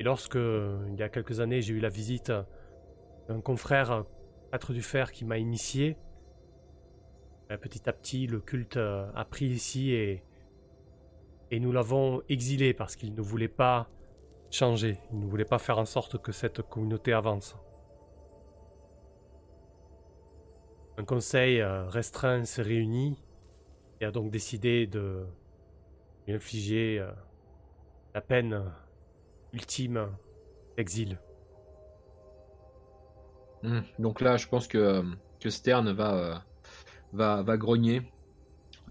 [0.00, 2.32] Et lorsque, il y a quelques années, j'ai eu la visite
[3.28, 4.04] d'un confrère,
[4.72, 5.96] du fer, qui m'a initié,
[7.48, 10.22] ben, petit à petit, le culte a pris ici et,
[11.50, 13.88] et nous l'avons exilé parce qu'il ne voulait pas
[14.50, 14.98] changer.
[15.12, 17.56] Il ne voulait pas faire en sorte que cette communauté avance.
[20.96, 23.18] Un conseil euh, restreint s'est réuni
[24.00, 25.26] et a donc décidé de
[26.26, 27.10] lui infliger euh,
[28.14, 28.72] la peine
[29.52, 30.08] ultime
[30.76, 31.18] d'exil.
[33.64, 33.80] Hmm.
[33.98, 35.02] Donc là, je pense que,
[35.40, 36.34] que Stern va, euh,
[37.12, 38.02] va, va grogner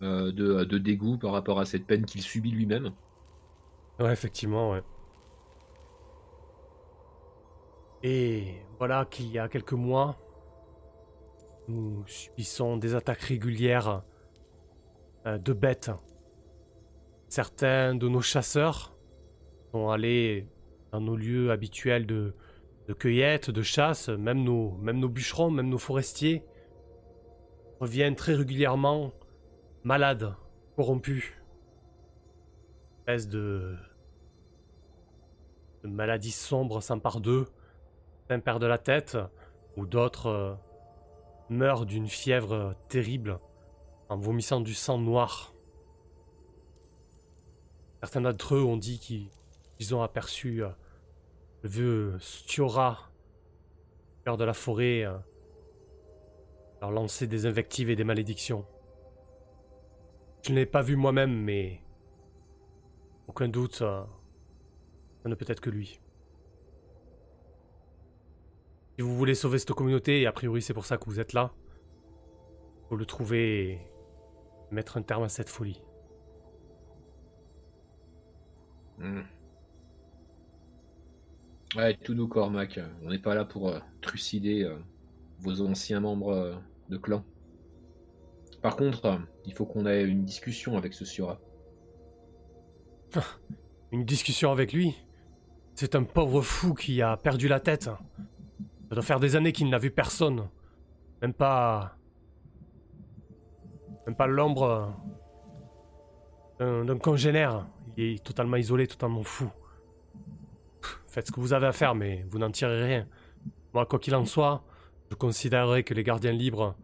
[0.01, 2.91] de, de, dégoût par rapport à cette peine qu'il subit lui-même.
[4.01, 4.83] Ouais, effectivement, ouais.
[8.03, 10.17] Et voilà qu'il y a quelques mois,
[11.69, 14.03] nous subissons des attaques régulières
[15.25, 15.91] euh, de bêtes.
[17.29, 18.93] Certains de nos chasseurs
[19.71, 20.47] sont allés
[20.91, 22.35] dans nos lieux habituels de,
[22.91, 26.43] cueillette, de chasse, même nos, même nos bûcherons, même nos forestiers
[27.79, 29.13] reviennent très régulièrement
[29.83, 30.35] malades,
[30.75, 31.23] corrompus.
[31.23, 33.75] Une espèce de,
[35.83, 37.45] de maladie sombre s'empare d'eux
[38.27, 39.17] Certains perdent la tête,
[39.75, 40.53] ou d'autres euh,
[41.49, 43.39] meurent d'une fièvre terrible
[44.09, 45.53] en vomissant du sang noir.
[48.01, 50.69] Certains d'entre eux ont dit qu'ils ont aperçu euh,
[51.63, 53.09] le vieux Stiora,
[54.25, 55.17] cœur de la forêt, euh,
[56.81, 58.65] leur lancer des invectives et des malédictions.
[60.43, 61.81] Je ne l'ai pas vu moi-même, mais
[63.27, 64.07] aucun doute, ça
[65.23, 66.01] ne peut être que lui.
[68.95, 71.31] Si vous voulez sauver cette communauté, et a priori c'est pour ça que vous êtes
[71.31, 71.53] là,
[72.89, 73.79] faut le trouver et
[74.69, 75.81] mettre un terme à cette folie.
[78.97, 79.21] Hmm.
[81.75, 84.77] Ouais, tout nous Cormac, on n'est pas là pour euh, trucider euh,
[85.39, 86.55] vos anciens membres euh,
[86.89, 87.23] de clan.
[88.61, 91.39] Par contre, il faut qu'on ait une discussion avec ce Sura.
[93.91, 94.95] une discussion avec lui?
[95.73, 97.85] C'est un pauvre fou qui a perdu la tête.
[97.85, 97.99] Ça
[98.91, 100.47] doit faire des années qu'il n'a vu personne.
[101.23, 101.97] Même pas.
[104.05, 104.95] Même pas l'ombre
[106.59, 107.67] d'un congénère.
[107.97, 109.51] Il est totalement isolé, totalement fou.
[111.13, 113.07] Faites ce que vous avez à faire, mais vous n'en tirez rien.
[113.71, 114.63] Moi, quoi qu'il en soit,
[115.11, 116.75] je considérerais que les gardiens libres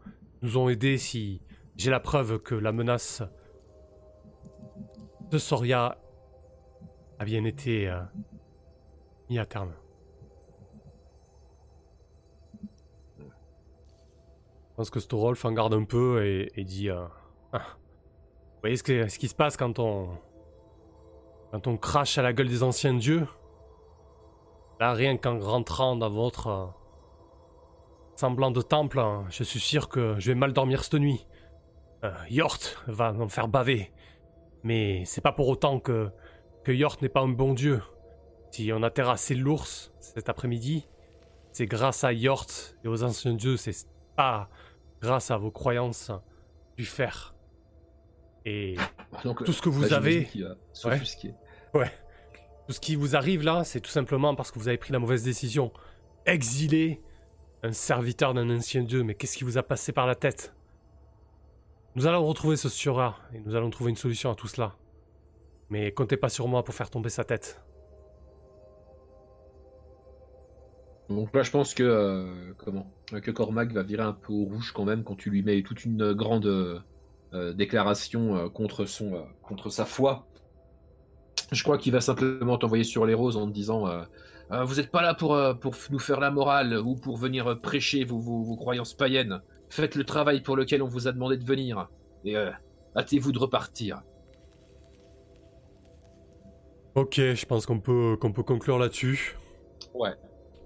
[0.44, 1.42] nous ont aidés si
[1.78, 3.24] j'ai la preuve que la menace
[5.32, 5.98] de Soria
[7.18, 8.02] a bien été euh,
[9.32, 9.74] mise à terme.
[14.76, 17.04] pense que Storolf en garde un peu et, dit euh,
[17.52, 20.08] ah, Vous voyez ce, ce, qui se passe quand on.
[21.52, 23.26] Quand on crache à la gueule des anciens dieux?
[24.80, 26.48] Là, rien qu'en rentrant dans votre.
[26.48, 26.66] Euh,
[28.16, 31.26] semblant de temple, hein, je suis sûr que je vais mal dormir cette nuit.
[32.04, 33.92] Euh, Yort va m'en faire baver.
[34.64, 36.10] Mais c'est pas pour autant que,
[36.64, 37.82] que Yort n'est pas un bon dieu.
[38.52, 40.88] Si on a terrassé l'ours cet après-midi,
[41.52, 42.48] c'est grâce à Yort
[42.84, 44.50] et aux anciens dieux, c'est pas
[45.02, 46.12] grâce à vos croyances
[46.78, 47.36] du fer.
[48.46, 48.76] Et
[49.46, 50.28] tout ce que vous avez.
[51.74, 51.92] Ouais.
[52.70, 55.00] Tout ce qui vous arrive là, c'est tout simplement parce que vous avez pris la
[55.00, 55.72] mauvaise décision.
[56.28, 57.02] Exiler
[57.64, 60.54] un serviteur d'un ancien dieu, mais qu'est-ce qui vous a passé par la tête?
[61.96, 64.76] Nous allons retrouver ce Sura et nous allons trouver une solution à tout cela.
[65.72, 67.60] Mais comptez pas sur moi pour faire tomber sa tête.
[71.10, 74.74] Donc là, je pense que euh, comment que Cormac va virer un peu au rouge
[74.74, 79.72] quand même quand tu lui mets toute une grande euh, déclaration euh, contre son contre
[79.72, 80.29] sa foi.
[81.52, 83.88] Je crois qu'il va simplement t'envoyer sur les roses en te disant
[84.52, 87.60] Euh, vous n'êtes pas là pour, euh, pour nous faire la morale ou pour venir
[87.62, 89.42] prêcher vos, vos, vos croyances païennes.
[89.70, 91.88] Faites le travail pour lequel on vous a demandé de venir.
[92.26, 92.50] Et euh,
[92.96, 94.02] hâtez-vous de repartir.
[96.96, 99.38] Ok, je pense qu'on peut, qu'on peut conclure là-dessus.
[99.94, 100.16] Ouais.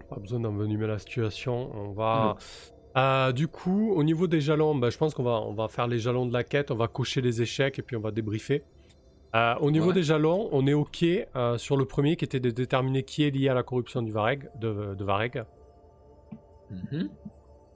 [0.10, 1.70] Pas besoin d'envenimer la situation.
[1.76, 2.38] On va.
[2.96, 5.88] Euh, du coup, au niveau des jalons, bah, je pense qu'on va, on va faire
[5.88, 8.64] les jalons de la quête, on va cocher les échecs et puis on va débriefer.
[9.36, 9.94] Euh, au niveau Ouais.
[9.96, 11.04] des jalons, on est ok
[11.36, 14.12] euh, sur le premier qui était de déterminer qui est lié à la corruption du
[14.12, 15.44] Vareg, de, de Vareg.
[16.70, 17.10] Mhm.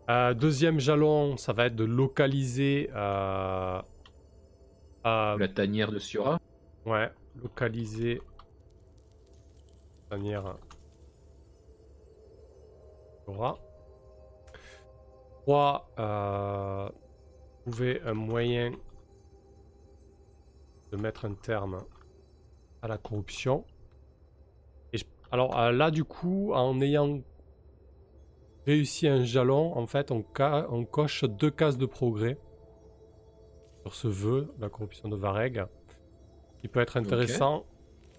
[0.09, 2.89] Euh, deuxième jalon, ça va être de localiser.
[2.93, 3.83] La
[5.55, 6.39] tanière de Sura.
[6.85, 7.09] Ouais,
[7.41, 8.21] localiser.
[10.11, 10.55] de manière.
[13.25, 13.57] Aura.
[15.43, 15.89] 3.
[15.99, 16.89] Euh,
[17.65, 18.71] trouver un moyen
[20.91, 21.79] de mettre un terme
[22.81, 23.65] à la corruption.
[24.93, 27.19] Et je- Alors euh, là, du coup, en ayant
[28.65, 32.37] réussi un jalon, en fait, on, ca- on coche deux cases de progrès
[33.83, 35.65] sur ce vœu, la corruption de Vareg.
[36.55, 37.65] Ce qui peut être intéressant,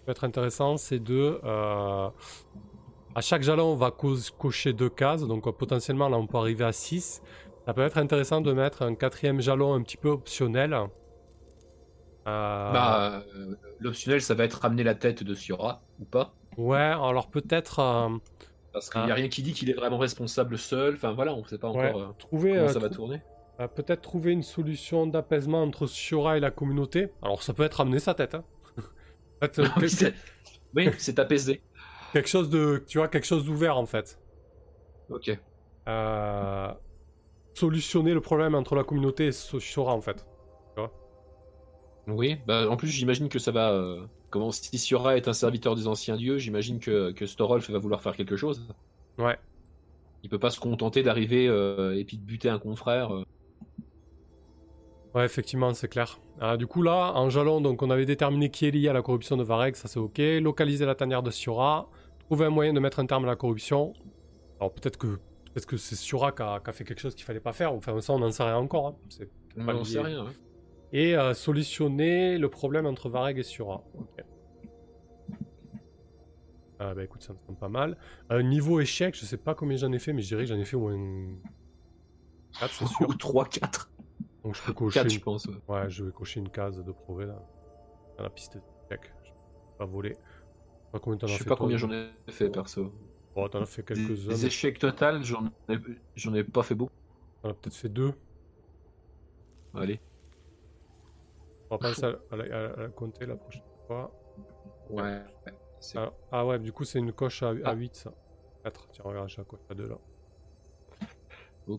[0.07, 2.09] peut être intéressant, c'est de euh,
[3.14, 6.39] à chaque jalon, on va co- cocher deux cases, donc euh, potentiellement là, on peut
[6.39, 7.23] arriver à 6.
[7.66, 10.75] Ça peut être intéressant de mettre un quatrième jalon un petit peu optionnel.
[12.29, 16.76] Euh, Bah, euh, l'optionnel, ça va être ramener la tête de Sura, ou pas Ouais,
[16.79, 18.09] alors peut-être euh,
[18.72, 19.07] Parce qu'il Ah.
[19.07, 20.95] n'y a rien qui dit qu'il est vraiment responsable seul.
[20.95, 23.22] Enfin voilà, on ne sait pas encore trouver, comment ça va tourner.
[23.74, 27.09] peut-être trouver une solution d'apaisement entre Shura et la communauté.
[27.22, 28.35] Alors ça peut être ramener sa tête.
[28.35, 28.45] hein.
[30.74, 31.62] Oui, c'est apaisé.
[32.12, 34.18] quelque chose de, tu vois, quelque chose d'ouvert en fait.
[35.11, 35.31] Ok.
[35.89, 36.72] Euh,
[37.55, 40.26] solutionner le problème entre la communauté et Shura en fait.
[42.09, 43.71] Oui, bah, en plus j'imagine que ça va...
[43.73, 44.01] euh,
[44.31, 48.03] Comment si Sura est un serviteur des anciens dieux, j'imagine que, que Storolf va vouloir
[48.03, 48.67] faire quelque chose.
[49.19, 49.39] Ouais.
[50.23, 53.15] Il peut pas se contenter d'arriver euh, et puis de buter un confrère.
[53.15, 53.25] euh.
[55.15, 56.19] Ouais, effectivement, c'est clair.
[56.41, 59.01] Ah, du coup, là, en jalon, donc, on avait déterminé qui est lié à la
[59.03, 60.19] corruption de Vareg, ça c'est ok.
[60.43, 61.89] Localiser la tanière de Siora.
[62.21, 63.95] Trouver un moyen de mettre un terme à la corruption.
[64.61, 65.19] Alors, peut-être que,
[65.55, 67.73] peut que c'est Siora qui a, qui a fait quelque chose qu'il fallait pas faire.
[67.73, 68.89] Enfin, ça, on n'en sait rien encore.
[68.89, 68.95] hein.
[69.09, 69.85] C'est On pas lié.
[69.85, 70.27] sait rien.
[70.27, 70.33] hein.
[70.93, 73.84] Et euh, solutionner le problème entre Vareg et Siora.
[73.95, 74.24] Ok.
[76.80, 77.97] Ah, bah écoute, ça me semble pas mal.
[78.30, 80.59] Euh, niveau échec, je sais pas combien j'en ai fait, mais je dirais que j'en
[80.59, 81.36] ai fait au moins
[82.61, 83.01] 4, c'est sûr.
[83.09, 83.89] Ou 3-4.
[84.45, 85.47] Donc, je peux cocher 4 une je pense.
[85.47, 85.55] ouais.
[85.68, 87.43] Ouais, je vais cocher une case de progrès là.
[88.18, 88.59] La piste
[88.89, 89.12] check.
[89.24, 89.34] Je vais
[89.78, 90.14] pas voler.
[90.14, 91.39] Je sais pas combien fait.
[91.39, 92.93] sais pas combien j'en ai fait perso.
[93.34, 94.28] Bon, t'en as fait quelques-uns.
[94.28, 95.76] des échecs total, j'en ai,
[96.16, 96.93] j'en ai pas fait beaucoup.
[97.43, 98.12] T'en as peut-être fait deux.
[99.74, 100.01] Allez.
[101.71, 104.12] On va penser à, à la, à la compter la prochaine fois.
[104.91, 105.21] Ouais.
[106.33, 107.75] Ah, ouais, du coup, c'est une coche à, à Ah.
[107.75, 108.12] 8 ça.
[108.64, 108.89] 4.
[108.91, 109.99] Tiens, regarde, j'ai la coche à 2 là.
[111.69, 111.79] Oh.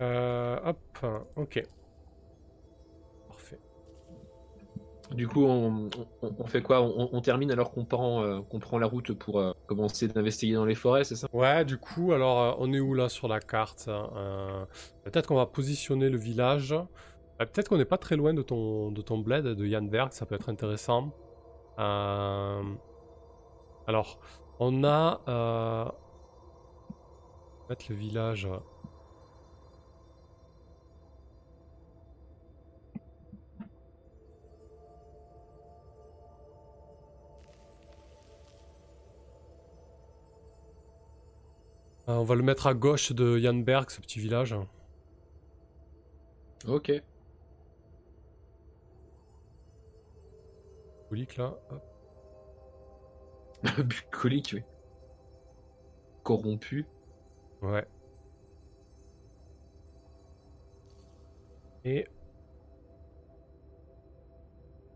[0.00, 1.62] Euh, hop, ok.
[3.28, 3.58] Parfait.
[5.12, 5.88] Du coup, on,
[6.22, 6.82] on- on fait quoi?
[6.82, 10.54] On, on termine alors qu'on prend, euh, qu'on prend la route pour euh, commencer d'investiguer
[10.54, 11.28] dans les forêts, c'est ça?
[11.32, 14.64] Ouais, du coup, alors euh, on est où là sur la carte Euh,
[15.04, 16.72] Peut-être qu'on va positionner le village.
[16.72, 16.84] Euh,
[17.38, 20.34] Peut-être qu'on n'est pas très loin de ton, de ton bled de Janberg, ça peut
[20.34, 21.12] être intéressant.
[23.86, 24.18] Alors,
[24.60, 25.92] on a.
[27.68, 28.48] Mettre le village.
[42.08, 44.54] Euh, on va le mettre à gauche de Janberg, ce petit village.
[46.66, 47.02] Ok.
[51.10, 51.54] Bucolique là.
[53.84, 54.62] Bucolique, oui.
[56.24, 56.86] Corrompu.
[57.62, 57.86] Ouais.
[61.84, 62.06] Et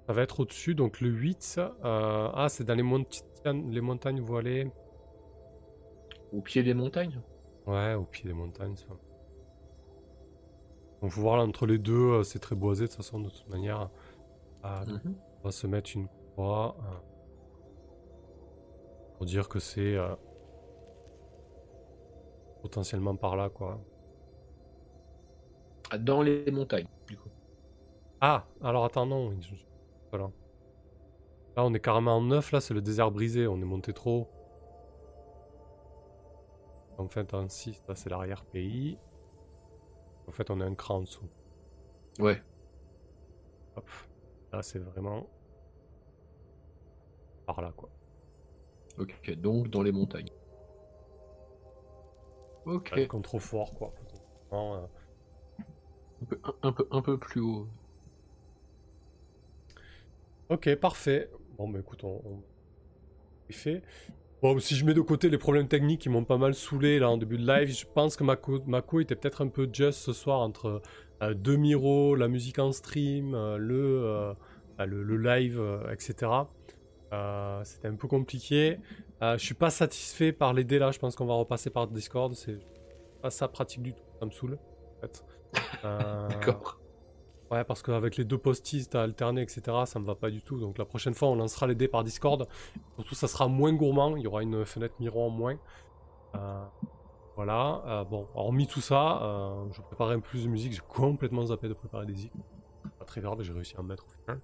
[0.07, 1.43] ça va être au-dessus, donc le 8.
[1.43, 1.77] ça.
[1.85, 4.71] Euh, Ah, c'est dans les montagnes voilées.
[6.33, 7.21] Au pied des montagnes.
[7.67, 8.77] Ouais, au pied des montagnes.
[8.77, 8.87] Ça.
[11.03, 13.29] Donc, faut voir là, entre les deux, euh, c'est très boisé de toute façon, de
[13.31, 13.91] toute manière.
[14.63, 15.15] Ah, Mhm.
[15.41, 16.77] On va se mettre une croix.
[16.81, 16.97] euh,
[19.17, 20.15] pour dire que c'est euh,
[22.63, 23.81] potentiellement par là, quoi.
[25.91, 27.29] Ah, Dans les montagnes, du coup.
[28.21, 29.33] Ah, alors attends, non.
[30.11, 30.31] Voilà.
[31.57, 34.29] Là, on est carrément en 9, là, c'est le désert brisé, on est monté trop.
[36.99, 38.99] En fait, en 6, là, c'est l'arrière-pays.
[40.27, 41.29] En fait, on est un cran en dessous.
[42.19, 42.43] Ouais.
[43.77, 43.89] Hop.
[44.53, 45.29] Là, c'est vraiment.
[47.47, 47.91] par là, quoi.
[48.99, 50.31] Ok, donc dans les montagnes.
[52.65, 52.91] Ok.
[53.77, 53.95] Quoi.
[54.53, 54.87] Euh,
[56.23, 57.69] un, peu, un, peu, un peu plus haut.
[60.49, 61.31] Ok, parfait.
[61.59, 62.43] Bon, bah écoute, on, on...
[63.51, 63.83] fait.
[64.43, 67.11] Bon, si je mets de côté les problèmes techniques qui m'ont pas mal saoulé là
[67.11, 70.13] en début de live, je pense que ma co, était peut-être un peu just ce
[70.13, 70.83] soir entre
[71.23, 74.35] euh, deux Miro, la musique en stream, euh, le, euh,
[74.85, 76.31] le, le, live, etc.
[77.65, 78.79] C'était un peu compliqué.
[79.23, 82.35] je suis pas satisfait par les dés là, je pense qu'on va repasser par Discord.
[82.35, 82.59] C'est
[83.23, 84.59] pas ça pratique du tout, ça me saoule.
[85.83, 86.79] D'accord.
[87.51, 90.59] Ouais, parce qu'avec les deux postis, t'as alterné, etc., ça me va pas du tout.
[90.59, 92.49] Donc la prochaine fois, on lancera les dés par Discord.
[92.97, 94.17] Surtout, ça sera moins gourmand.
[94.17, 95.57] Il y aura une fenêtre miroir en moins.
[96.35, 96.65] Euh,
[97.37, 97.83] voilà.
[97.87, 100.73] Euh, bon, hormis tout ça, euh, je préparais un plus de musique.
[100.73, 102.33] J'ai complètement zappé de préparer des zik.
[102.99, 104.41] Pas très grave, j'ai réussi à en mettre au final.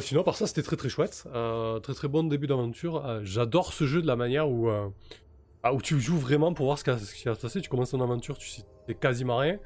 [0.00, 1.26] sinon, par ça, c'était très très chouette.
[1.82, 3.24] très très bon début d'aventure.
[3.24, 4.68] J'adore ce jeu de la manière où,
[5.64, 7.60] ah, où tu joues vraiment pour voir ce qui, va se passer.
[7.60, 8.64] Tu commences ton aventure, tu sais
[9.00, 9.58] quasiment rien.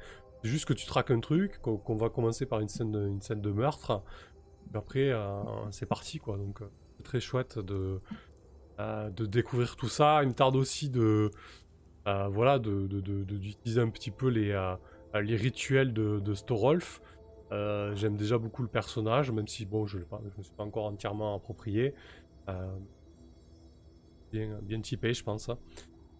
[0.43, 4.01] Juste que tu traques un truc, qu'on va commencer par une scène de, meurtre.
[4.73, 6.37] Après, euh, c'est parti, quoi.
[6.37, 6.65] Donc, euh,
[6.95, 7.99] c'est très chouette de,
[8.79, 10.23] euh, de découvrir tout ça.
[10.23, 11.31] Il me tarde aussi de,
[12.05, 14.53] voilà, d'utiliser un petit peu les,
[15.13, 17.01] les rituels de, Storolf.
[17.51, 20.03] J'aime déjà beaucoup le personnage, même si, bon, je ne
[20.37, 21.93] me suis pas encore entièrement approprié.
[24.31, 25.51] bien, bien typé, je pense.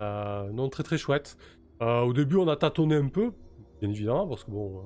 [0.02, 1.38] non, très très chouette.
[1.80, 3.32] au début, on a tâtonné un peu,
[3.80, 4.82] bien évidemment, parce que bon, euh,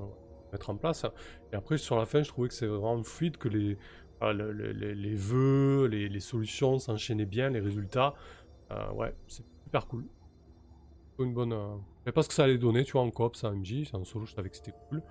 [0.51, 1.05] mettre en place.
[1.51, 3.77] Et après, sur la fin, je trouvais que c'est vraiment fluide, que les,
[4.21, 8.13] les, les, vœux, les, les solutions s'enchaînaient bien, les résultats.
[8.71, 10.05] Euh, ouais, c'est super cool.
[11.19, 11.53] Une bonne.
[11.53, 11.75] Euh...
[11.99, 14.03] Je sais pas ce que ça allait donner, tu vois, en coop, ça MJ, en
[14.03, 15.01] solo, je savais que c'était cool.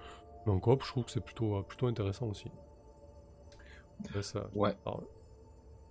[0.47, 2.51] Mais en coop, je trouve que c'est plutôt, euh, plutôt intéressant aussi.
[4.21, 4.77] ça, ouais.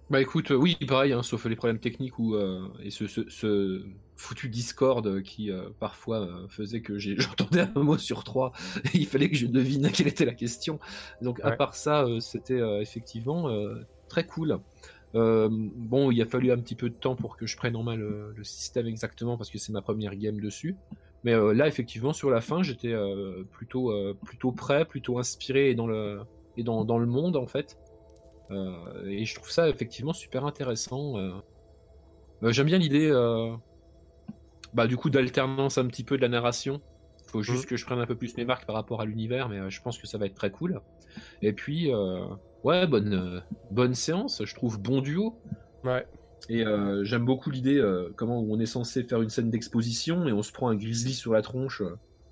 [0.10, 2.36] Bah écoute, oui, pareil, hein, sauf les problèmes techniques ou
[2.84, 3.86] et ce, ce, ce,
[4.22, 8.54] foutu Discord qui euh, parfois euh, faisait que j'entendais un mot sur trois
[8.94, 10.80] et il fallait que je devine quelle était la question.
[11.22, 13.50] Donc à part ça, euh, c'était effectivement
[14.08, 14.60] très cool.
[15.14, 17.96] bon, il a fallu un petit peu de temps pour que je prenne en main
[17.96, 20.76] le, système exactement parce que c'est ma première game dessus.
[21.24, 22.96] Mais là, effectivement, sur la fin, j'étais
[23.52, 23.94] plutôt,
[24.26, 26.22] plutôt prêt, plutôt inspiré et dans le,
[26.58, 27.78] et dans, dans le monde en fait.
[28.52, 31.16] et je trouve ça effectivement super intéressant.
[32.44, 33.12] J'aime bien l'idée
[34.74, 36.82] bah, du coup, d'alternance un petit peu de la narration.
[37.28, 37.68] Faut juste mmh.
[37.68, 39.82] que je prenne un peu plus mes marques par rapport à l'univers, mais euh, je
[39.82, 40.82] pense que ça va être très cool.
[41.42, 42.26] Et puis, euh,
[42.64, 43.40] ouais, bonne, euh,
[43.72, 45.40] bonne séance, je trouve bon duo.
[45.84, 46.06] Ouais.
[46.50, 46.66] Et
[47.04, 47.80] j'aime beaucoup l'idée
[48.16, 51.34] comment on est censé faire une scène d'exposition et on se prend un grizzly sur
[51.34, 51.84] la tronche,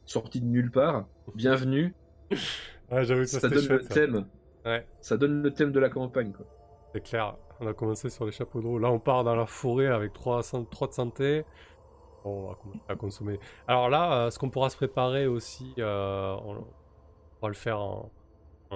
[0.07, 1.05] sorti de nulle part.
[1.35, 1.93] Bienvenue.
[2.91, 4.25] ouais, j'avoue ça, ça donne le thème.
[4.65, 4.85] Ouais.
[4.99, 6.47] Ça donne le thème de la campagne, quoi.
[6.91, 7.35] C'est clair.
[7.61, 8.79] On a commencé sur les chapeaux de roue.
[8.79, 11.45] Là, on part dans la forêt avec 3, 3 de santé
[12.25, 12.55] on
[12.87, 13.39] va consommer.
[13.67, 16.65] Alors là, euh, ce qu'on pourra se préparer aussi, euh, on,
[17.41, 18.11] va le faire en,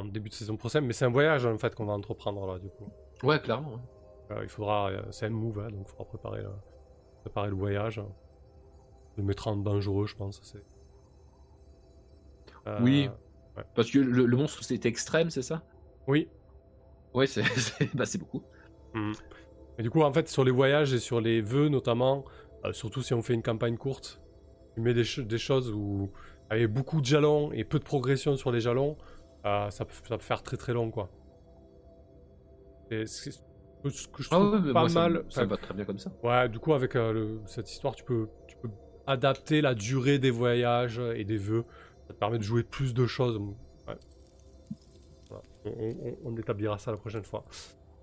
[0.05, 2.69] début de saison prochaine, mais c'est un voyage en fait qu'on va entreprendre là du
[2.69, 2.87] coup.
[3.21, 3.79] Ouais, clairement.
[4.31, 6.43] Euh, il faudra, c'est un move, hein, donc il faudra préparer,
[7.21, 8.01] préparer le voyage.
[9.17, 10.41] Le mettre en dangereux, je pense.
[10.41, 10.63] C'est...
[12.81, 13.09] oui,
[13.75, 15.61] parce que le, monstre c'est extrême, c'est ça?
[16.07, 16.27] Oui.
[17.13, 17.43] Ouais, c'est,
[17.93, 18.43] bah, beaucoup.
[18.95, 19.11] Mmh.
[19.77, 22.25] Et du coup, en fait, sur les voyages et sur les vœux notamment,
[22.65, 24.21] euh, surtout si on fait une campagne courte.
[24.75, 26.11] Tu mets des, choses où,
[26.49, 28.97] avec beaucoup de jalons et peu de progression sur les jalons,
[29.45, 31.09] euh, ça, peut, faire très très long quoi.
[32.89, 35.25] Et ce que je ah trouve pas mal.
[35.29, 36.11] Ça, va très bien comme ça.
[36.23, 38.69] Ouais, du coup, avec euh, cette histoire, tu peux, tu peux
[39.05, 41.65] adapter la durée des voyages et des vœux.
[42.07, 43.39] Ça te permet de jouer plus de choses.
[45.65, 47.45] on, établira ça la prochaine fois.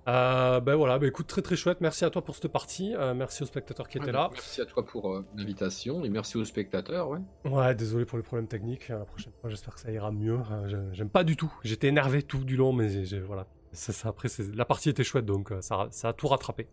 [0.08, 1.80] Euh, ben voilà, ben écoute, très très chouette.
[1.80, 2.94] Merci à toi pour cette partie.
[2.94, 4.30] Euh, merci aux spectateurs qui étaient là.
[4.32, 7.18] Merci à toi pour euh, l'invitation et merci aux spectateurs, ouais.
[7.44, 8.88] Ouais, désolé pour les problèmes techniques.
[8.88, 10.38] La prochaine fois, j'espère que ça ira mieux.
[10.92, 11.52] J'aime pas du tout.
[11.62, 12.88] J'étais énervé tout du long, mais
[13.20, 13.46] voilà.
[13.72, 16.66] Ça, après, la partie était chouette, donc ça, ça a tout rattrapé.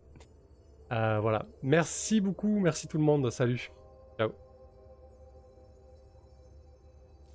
[0.90, 1.46] voilà.
[1.62, 2.58] Merci beaucoup.
[2.60, 3.30] Merci tout le monde.
[3.30, 3.70] Salut.
[4.18, 4.30] Ciao.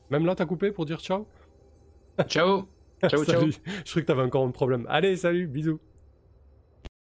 [0.09, 1.25] Même là, t'as coupé pour dire ciao?
[2.27, 2.67] Ciao.
[3.07, 3.41] Ciao, ciao.
[3.49, 4.85] Je crois que t'avais encore un problème.
[4.89, 5.79] Allez, salut, bisous.